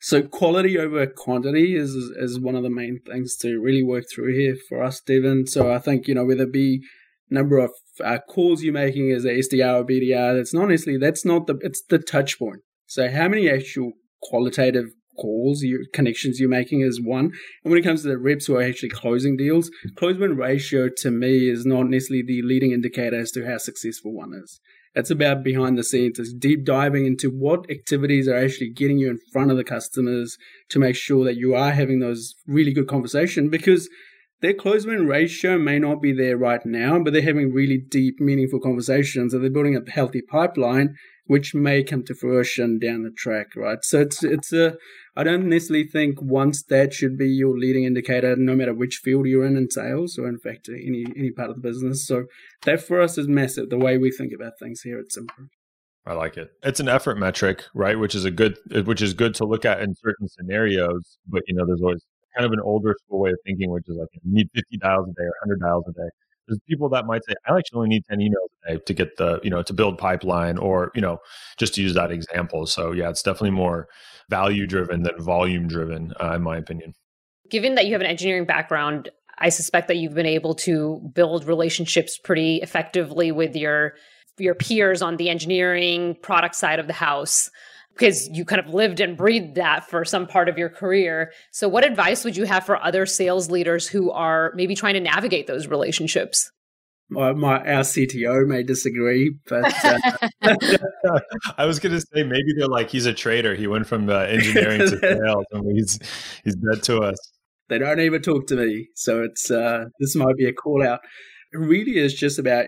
So 0.00 0.22
quality 0.22 0.78
over 0.78 1.06
quantity 1.06 1.74
is 1.74 1.94
is 1.94 2.38
one 2.38 2.56
of 2.56 2.62
the 2.62 2.68
main 2.68 3.00
things 3.06 3.36
to 3.36 3.58
really 3.58 3.82
work 3.82 4.04
through 4.14 4.38
here 4.38 4.54
for 4.68 4.82
us, 4.82 5.00
Devin. 5.00 5.46
So 5.46 5.72
I 5.72 5.78
think 5.78 6.06
you 6.06 6.14
know 6.14 6.26
whether 6.26 6.42
it 6.42 6.52
be 6.52 6.82
number 7.30 7.56
of 7.56 7.70
uh, 8.04 8.18
calls 8.28 8.62
you're 8.62 8.74
making 8.74 9.10
as 9.12 9.24
a 9.24 9.30
SDR 9.30 9.80
or 9.80 9.84
BDR, 9.84 10.36
that's 10.36 10.52
not 10.52 10.68
necessarily 10.68 10.98
that's 10.98 11.24
not 11.24 11.46
the 11.46 11.58
it's 11.62 11.82
the 11.88 11.98
touch 11.98 12.38
point. 12.38 12.60
So 12.94 13.10
how 13.10 13.26
many 13.26 13.50
actual 13.50 13.94
qualitative 14.22 14.84
calls, 15.18 15.64
connections 15.92 16.38
you're 16.38 16.48
making 16.48 16.82
is 16.82 17.00
one. 17.02 17.32
And 17.64 17.72
when 17.72 17.78
it 17.78 17.82
comes 17.82 18.02
to 18.02 18.08
the 18.08 18.18
reps 18.18 18.46
who 18.46 18.54
are 18.54 18.62
actually 18.62 18.90
closing 18.90 19.36
deals, 19.36 19.68
close 19.96 20.16
win 20.16 20.36
ratio 20.36 20.88
to 20.98 21.10
me 21.10 21.50
is 21.50 21.66
not 21.66 21.88
necessarily 21.88 22.22
the 22.24 22.42
leading 22.42 22.70
indicator 22.70 23.18
as 23.18 23.32
to 23.32 23.44
how 23.44 23.58
successful 23.58 24.14
one 24.14 24.32
is. 24.32 24.60
It's 24.94 25.10
about 25.10 25.42
behind 25.42 25.76
the 25.76 25.82
scenes. 25.82 26.20
It's 26.20 26.32
deep 26.32 26.64
diving 26.64 27.04
into 27.04 27.30
what 27.30 27.68
activities 27.68 28.28
are 28.28 28.36
actually 28.36 28.70
getting 28.70 28.98
you 28.98 29.10
in 29.10 29.18
front 29.32 29.50
of 29.50 29.56
the 29.56 29.64
customers 29.64 30.38
to 30.68 30.78
make 30.78 30.94
sure 30.94 31.24
that 31.24 31.36
you 31.36 31.52
are 31.52 31.72
having 31.72 31.98
those 31.98 32.36
really 32.46 32.72
good 32.72 32.86
conversation 32.86 33.50
because 33.50 33.88
their 34.40 34.54
close 34.54 34.86
win 34.86 35.08
ratio 35.08 35.58
may 35.58 35.80
not 35.80 36.00
be 36.00 36.12
there 36.12 36.36
right 36.36 36.64
now, 36.64 37.00
but 37.00 37.12
they're 37.12 37.22
having 37.22 37.52
really 37.52 37.78
deep, 37.78 38.20
meaningful 38.20 38.60
conversations 38.60 39.34
and 39.34 39.42
they're 39.42 39.50
building 39.50 39.76
a 39.76 39.90
healthy 39.90 40.22
pipeline 40.22 40.94
which 41.26 41.54
may 41.54 41.82
come 41.82 42.04
to 42.04 42.14
fruition 42.14 42.78
down 42.78 43.02
the 43.02 43.10
track, 43.10 43.56
right? 43.56 43.82
So 43.82 44.00
it's 44.00 44.22
it's 44.22 44.52
a 44.52 44.76
I 45.16 45.24
don't 45.24 45.48
necessarily 45.48 45.86
think 45.86 46.20
one 46.20 46.52
stat 46.52 46.92
should 46.92 47.16
be 47.16 47.28
your 47.28 47.58
leading 47.58 47.84
indicator, 47.84 48.36
no 48.36 48.54
matter 48.54 48.74
which 48.74 48.96
field 48.96 49.26
you're 49.26 49.46
in 49.46 49.56
in 49.56 49.70
sales 49.70 50.18
or 50.18 50.28
in 50.28 50.38
fact 50.38 50.68
any 50.68 51.04
any 51.16 51.30
part 51.30 51.50
of 51.50 51.56
the 51.56 51.62
business. 51.62 52.06
So 52.06 52.24
that 52.64 52.82
for 52.82 53.00
us 53.00 53.16
is 53.16 53.28
massive. 53.28 53.70
The 53.70 53.78
way 53.78 53.98
we 53.98 54.10
think 54.10 54.32
about 54.34 54.52
things 54.58 54.82
here 54.82 54.98
at 54.98 55.06
Simpro. 55.06 55.48
I 56.06 56.12
like 56.12 56.36
it. 56.36 56.50
It's 56.62 56.80
an 56.80 56.88
effort 56.88 57.16
metric, 57.16 57.64
right? 57.74 57.98
Which 57.98 58.14
is 58.14 58.26
a 58.26 58.30
good, 58.30 58.58
which 58.84 59.00
is 59.00 59.14
good 59.14 59.34
to 59.36 59.46
look 59.46 59.64
at 59.64 59.80
in 59.80 59.94
certain 59.94 60.28
scenarios. 60.28 61.18
But 61.26 61.42
you 61.46 61.54
know, 61.54 61.64
there's 61.66 61.80
always 61.80 62.04
kind 62.36 62.44
of 62.44 62.52
an 62.52 62.60
older 62.60 62.94
school 63.06 63.20
way 63.20 63.30
of 63.30 63.38
thinking, 63.46 63.70
which 63.70 63.88
is 63.88 63.96
like 63.96 64.08
you 64.12 64.20
need 64.24 64.48
50 64.54 64.76
dials 64.78 65.08
a 65.08 65.12
day 65.12 65.24
or 65.24 65.32
100 65.46 65.60
dials 65.60 65.84
a 65.88 65.92
day 65.92 66.08
there's 66.46 66.60
people 66.68 66.88
that 66.90 67.06
might 67.06 67.24
say, 67.24 67.34
I 67.46 67.56
actually 67.56 67.76
only 67.76 67.88
need 67.88 68.04
10 68.08 68.18
emails 68.18 68.48
a 68.66 68.72
day 68.72 68.82
to 68.84 68.94
get 68.94 69.16
the, 69.16 69.40
you 69.42 69.50
know, 69.50 69.62
to 69.62 69.72
build 69.72 69.98
pipeline 69.98 70.58
or, 70.58 70.90
you 70.94 71.00
know, 71.00 71.18
just 71.58 71.74
to 71.74 71.82
use 71.82 71.94
that 71.94 72.10
example. 72.10 72.66
So 72.66 72.92
yeah, 72.92 73.08
it's 73.08 73.22
definitely 73.22 73.50
more 73.50 73.88
value 74.28 74.66
driven 74.66 75.02
than 75.02 75.20
volume 75.20 75.68
driven, 75.68 76.12
uh, 76.22 76.34
in 76.34 76.42
my 76.42 76.56
opinion. 76.56 76.94
Given 77.50 77.74
that 77.74 77.86
you 77.86 77.92
have 77.92 78.00
an 78.00 78.06
engineering 78.06 78.46
background, 78.46 79.10
I 79.38 79.48
suspect 79.48 79.88
that 79.88 79.96
you've 79.96 80.14
been 80.14 80.26
able 80.26 80.54
to 80.56 81.00
build 81.14 81.44
relationships 81.44 82.18
pretty 82.18 82.56
effectively 82.56 83.32
with 83.32 83.56
your 83.56 83.94
your 84.38 84.54
peers 84.54 85.00
on 85.00 85.16
the 85.16 85.28
engineering 85.28 86.16
product 86.20 86.56
side 86.56 86.80
of 86.80 86.88
the 86.88 86.92
house 86.92 87.50
because 87.94 88.28
you 88.28 88.44
kind 88.44 88.60
of 88.60 88.72
lived 88.72 89.00
and 89.00 89.16
breathed 89.16 89.54
that 89.54 89.88
for 89.88 90.04
some 90.04 90.26
part 90.26 90.48
of 90.48 90.58
your 90.58 90.68
career. 90.68 91.32
So, 91.52 91.68
what 91.68 91.84
advice 91.84 92.24
would 92.24 92.36
you 92.36 92.44
have 92.44 92.64
for 92.64 92.82
other 92.82 93.06
sales 93.06 93.50
leaders 93.50 93.86
who 93.86 94.10
are 94.10 94.52
maybe 94.54 94.74
trying 94.74 94.94
to 94.94 95.00
navigate 95.00 95.46
those 95.46 95.66
relationships? 95.66 96.50
My, 97.10 97.32
my 97.32 97.58
our 97.58 97.82
CTO 97.82 98.46
may 98.46 98.62
disagree, 98.62 99.34
but 99.46 99.72
uh... 99.84 99.98
I 101.58 101.66
was 101.66 101.78
going 101.78 101.94
to 101.94 102.00
say 102.00 102.22
maybe 102.22 102.54
they're 102.56 102.66
like 102.66 102.90
he's 102.90 103.06
a 103.06 103.12
traitor. 103.12 103.54
He 103.54 103.66
went 103.66 103.86
from 103.86 104.08
uh, 104.08 104.20
engineering 104.20 104.80
to 104.80 104.98
sales, 105.00 105.44
and 105.52 105.76
he's 105.76 105.98
he's 106.44 106.56
dead 106.56 106.82
to 106.84 107.00
us. 107.00 107.16
They 107.68 107.78
don't 107.78 108.00
even 108.00 108.22
talk 108.22 108.46
to 108.48 108.56
me, 108.56 108.88
so 108.94 109.22
it's 109.22 109.50
uh, 109.50 109.84
this 110.00 110.16
might 110.16 110.36
be 110.36 110.46
a 110.46 110.52
call 110.52 110.82
out. 110.82 111.00
It 111.52 111.58
really 111.58 111.98
is 111.98 112.14
just 112.14 112.38
about 112.38 112.66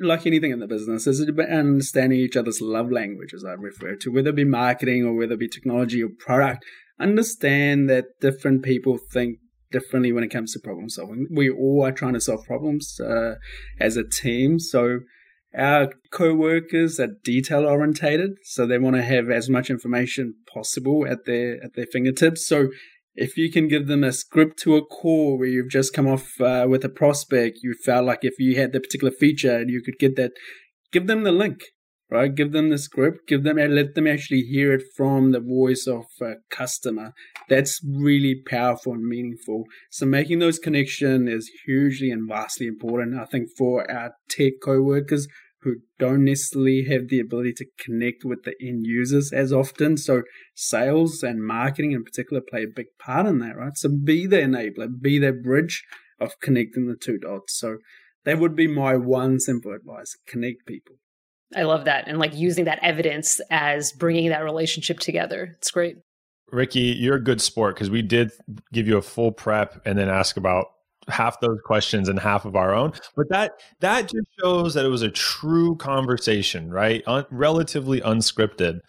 like 0.00 0.26
anything 0.26 0.50
in 0.50 0.60
the 0.60 0.66
business, 0.66 1.06
is 1.06 1.20
understanding 1.20 2.18
each 2.18 2.36
other's 2.36 2.60
love 2.60 2.90
language, 2.90 3.32
as 3.34 3.44
I 3.44 3.52
refer 3.52 3.96
to, 3.96 4.10
whether 4.10 4.30
it 4.30 4.36
be 4.36 4.44
marketing 4.44 5.04
or 5.04 5.14
whether 5.14 5.34
it 5.34 5.40
be 5.40 5.48
technology 5.48 6.02
or 6.02 6.08
product. 6.18 6.64
Understand 6.98 7.88
that 7.90 8.04
different 8.20 8.62
people 8.62 8.98
think 9.12 9.38
differently 9.70 10.12
when 10.12 10.24
it 10.24 10.30
comes 10.30 10.52
to 10.52 10.60
problem 10.60 10.88
solving. 10.88 11.26
We 11.30 11.50
all 11.50 11.84
are 11.84 11.92
trying 11.92 12.14
to 12.14 12.20
solve 12.20 12.44
problems 12.44 12.98
uh, 13.00 13.34
as 13.80 13.96
a 13.96 14.08
team. 14.08 14.58
So 14.58 15.00
our 15.56 15.90
co-workers 16.10 17.00
are 17.00 17.16
detail 17.24 17.64
orientated, 17.64 18.32
so 18.44 18.66
they 18.66 18.78
want 18.78 18.96
to 18.96 19.02
have 19.02 19.30
as 19.30 19.48
much 19.48 19.70
information 19.70 20.34
possible 20.52 21.06
at 21.08 21.24
their 21.24 21.62
at 21.64 21.74
their 21.74 21.86
fingertips. 21.86 22.46
So 22.46 22.68
if 23.16 23.36
you 23.36 23.50
can 23.50 23.66
give 23.66 23.86
them 23.86 24.04
a 24.04 24.12
script 24.12 24.58
to 24.60 24.76
a 24.76 24.84
call 24.84 25.38
where 25.38 25.48
you've 25.48 25.70
just 25.70 25.94
come 25.94 26.06
off 26.06 26.40
uh, 26.40 26.66
with 26.68 26.84
a 26.84 26.88
prospect, 26.88 27.60
you 27.62 27.74
felt 27.74 28.04
like 28.04 28.20
if 28.22 28.38
you 28.38 28.56
had 28.56 28.72
the 28.72 28.80
particular 28.80 29.10
feature 29.10 29.56
and 29.56 29.70
you 29.70 29.82
could 29.82 29.98
get 29.98 30.16
that, 30.16 30.32
give 30.92 31.06
them 31.06 31.24
the 31.24 31.32
link, 31.32 31.62
right? 32.10 32.34
Give 32.34 32.52
them 32.52 32.68
the 32.68 32.78
script, 32.78 33.26
give 33.26 33.42
them 33.42 33.58
and 33.58 33.74
let 33.74 33.94
them 33.94 34.06
actually 34.06 34.42
hear 34.42 34.74
it 34.74 34.82
from 34.96 35.32
the 35.32 35.40
voice 35.40 35.86
of 35.86 36.04
a 36.20 36.34
customer. 36.50 37.14
That's 37.48 37.80
really 37.84 38.42
powerful 38.46 38.92
and 38.92 39.06
meaningful. 39.06 39.64
So 39.90 40.04
making 40.04 40.38
those 40.38 40.58
connections 40.58 41.30
is 41.30 41.50
hugely 41.64 42.10
and 42.10 42.28
vastly 42.28 42.66
important. 42.66 43.18
I 43.18 43.24
think 43.24 43.48
for 43.56 43.90
our 43.90 44.12
tech 44.28 44.54
co-workers 44.62 45.26
who 45.62 45.76
don't 45.98 46.24
necessarily 46.24 46.86
have 46.88 47.08
the 47.08 47.20
ability 47.20 47.52
to 47.54 47.66
connect 47.78 48.24
with 48.24 48.44
the 48.44 48.54
end 48.60 48.86
users 48.86 49.32
as 49.32 49.52
often. 49.52 49.96
So 49.96 50.22
sales 50.54 51.22
and 51.22 51.44
marketing 51.44 51.92
in 51.92 52.04
particular 52.04 52.42
play 52.48 52.64
a 52.64 52.74
big 52.74 52.86
part 52.98 53.26
in 53.26 53.38
that, 53.40 53.56
right? 53.56 53.76
So 53.76 53.88
be 53.88 54.26
the 54.26 54.36
enabler, 54.36 54.88
be 55.00 55.18
the 55.18 55.32
bridge 55.32 55.82
of 56.20 56.38
connecting 56.40 56.86
the 56.86 56.96
two 56.96 57.18
dots. 57.18 57.58
So 57.58 57.78
that 58.24 58.38
would 58.38 58.56
be 58.56 58.66
my 58.66 58.96
one 58.96 59.40
simple 59.40 59.72
advice: 59.72 60.16
connect 60.26 60.66
people. 60.66 60.96
I 61.54 61.62
love 61.62 61.84
that, 61.84 62.08
and 62.08 62.18
like 62.18 62.34
using 62.34 62.64
that 62.64 62.80
evidence 62.82 63.40
as 63.50 63.92
bringing 63.92 64.30
that 64.30 64.44
relationship 64.44 64.98
together. 64.98 65.54
It's 65.56 65.70
great. 65.70 65.96
Ricky, 66.52 66.80
you're 66.80 67.16
a 67.16 67.22
good 67.22 67.40
sport 67.40 67.74
because 67.74 67.90
we 67.90 68.02
did 68.02 68.30
give 68.72 68.86
you 68.86 68.96
a 68.96 69.02
full 69.02 69.32
prep 69.32 69.80
and 69.84 69.98
then 69.98 70.08
ask 70.08 70.36
about 70.36 70.66
half 71.08 71.40
those 71.40 71.60
questions 71.64 72.08
and 72.08 72.18
half 72.18 72.44
of 72.44 72.56
our 72.56 72.74
own 72.74 72.92
but 73.14 73.28
that 73.28 73.60
that 73.80 74.02
just 74.02 74.26
shows 74.40 74.74
that 74.74 74.84
it 74.84 74.88
was 74.88 75.02
a 75.02 75.10
true 75.10 75.76
conversation 75.76 76.70
right? 76.70 77.02
Un- 77.06 77.26
relatively 77.30 78.00
unscripted. 78.00 78.80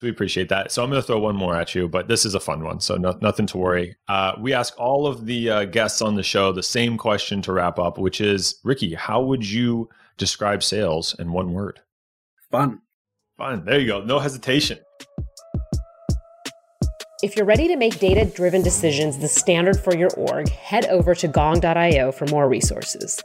We 0.00 0.10
appreciate 0.10 0.48
that. 0.48 0.72
So 0.72 0.82
i'm 0.82 0.90
going 0.90 1.00
to 1.00 1.06
throw 1.06 1.18
one 1.18 1.36
more 1.36 1.54
at 1.54 1.74
you 1.74 1.88
but 1.88 2.08
this 2.08 2.24
is 2.24 2.34
a 2.34 2.40
fun 2.40 2.64
one 2.64 2.80
so 2.80 2.96
no, 2.96 3.16
nothing 3.20 3.46
to 3.46 3.58
worry. 3.58 3.96
Uh, 4.08 4.32
we 4.40 4.52
ask 4.52 4.78
all 4.78 5.06
of 5.06 5.26
the 5.26 5.50
uh, 5.50 5.64
guests 5.66 6.02
on 6.02 6.16
the 6.16 6.22
show 6.22 6.52
the 6.52 6.62
same 6.62 6.98
question 6.98 7.40
to 7.42 7.52
wrap 7.52 7.78
up 7.78 7.98
which 7.98 8.20
is 8.20 8.56
ricky 8.64 8.94
how 8.94 9.22
would 9.22 9.48
you 9.48 9.88
describe 10.16 10.62
sales 10.62 11.14
in 11.18 11.32
one 11.32 11.52
word? 11.52 11.80
Fun. 12.50 12.80
Fun. 13.38 13.64
There 13.64 13.80
you 13.80 13.86
go. 13.86 14.04
No 14.04 14.18
hesitation 14.18 14.78
if 17.22 17.36
you're 17.36 17.46
ready 17.46 17.68
to 17.68 17.76
make 17.76 18.00
data 18.00 18.24
driven 18.24 18.62
decisions 18.62 19.18
the 19.18 19.28
standard 19.28 19.78
for 19.78 19.94
your 19.94 20.10
org, 20.16 20.48
head 20.48 20.86
over 20.86 21.14
to 21.14 21.28
gong.io 21.28 22.10
for 22.10 22.26
more 22.26 22.48
resources. 22.48 23.22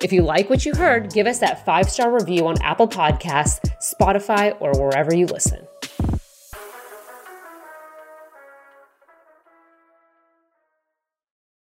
If 0.00 0.12
you 0.12 0.22
like 0.22 0.48
what 0.48 0.64
you 0.64 0.72
heard, 0.72 1.12
give 1.12 1.26
us 1.26 1.40
that 1.40 1.64
five 1.64 1.90
star 1.90 2.12
review 2.12 2.46
on 2.46 2.62
Apple 2.62 2.88
Podcasts, 2.88 3.60
Spotify, 3.80 4.56
or 4.60 4.72
wherever 4.80 5.14
you 5.14 5.26
listen. 5.26 5.66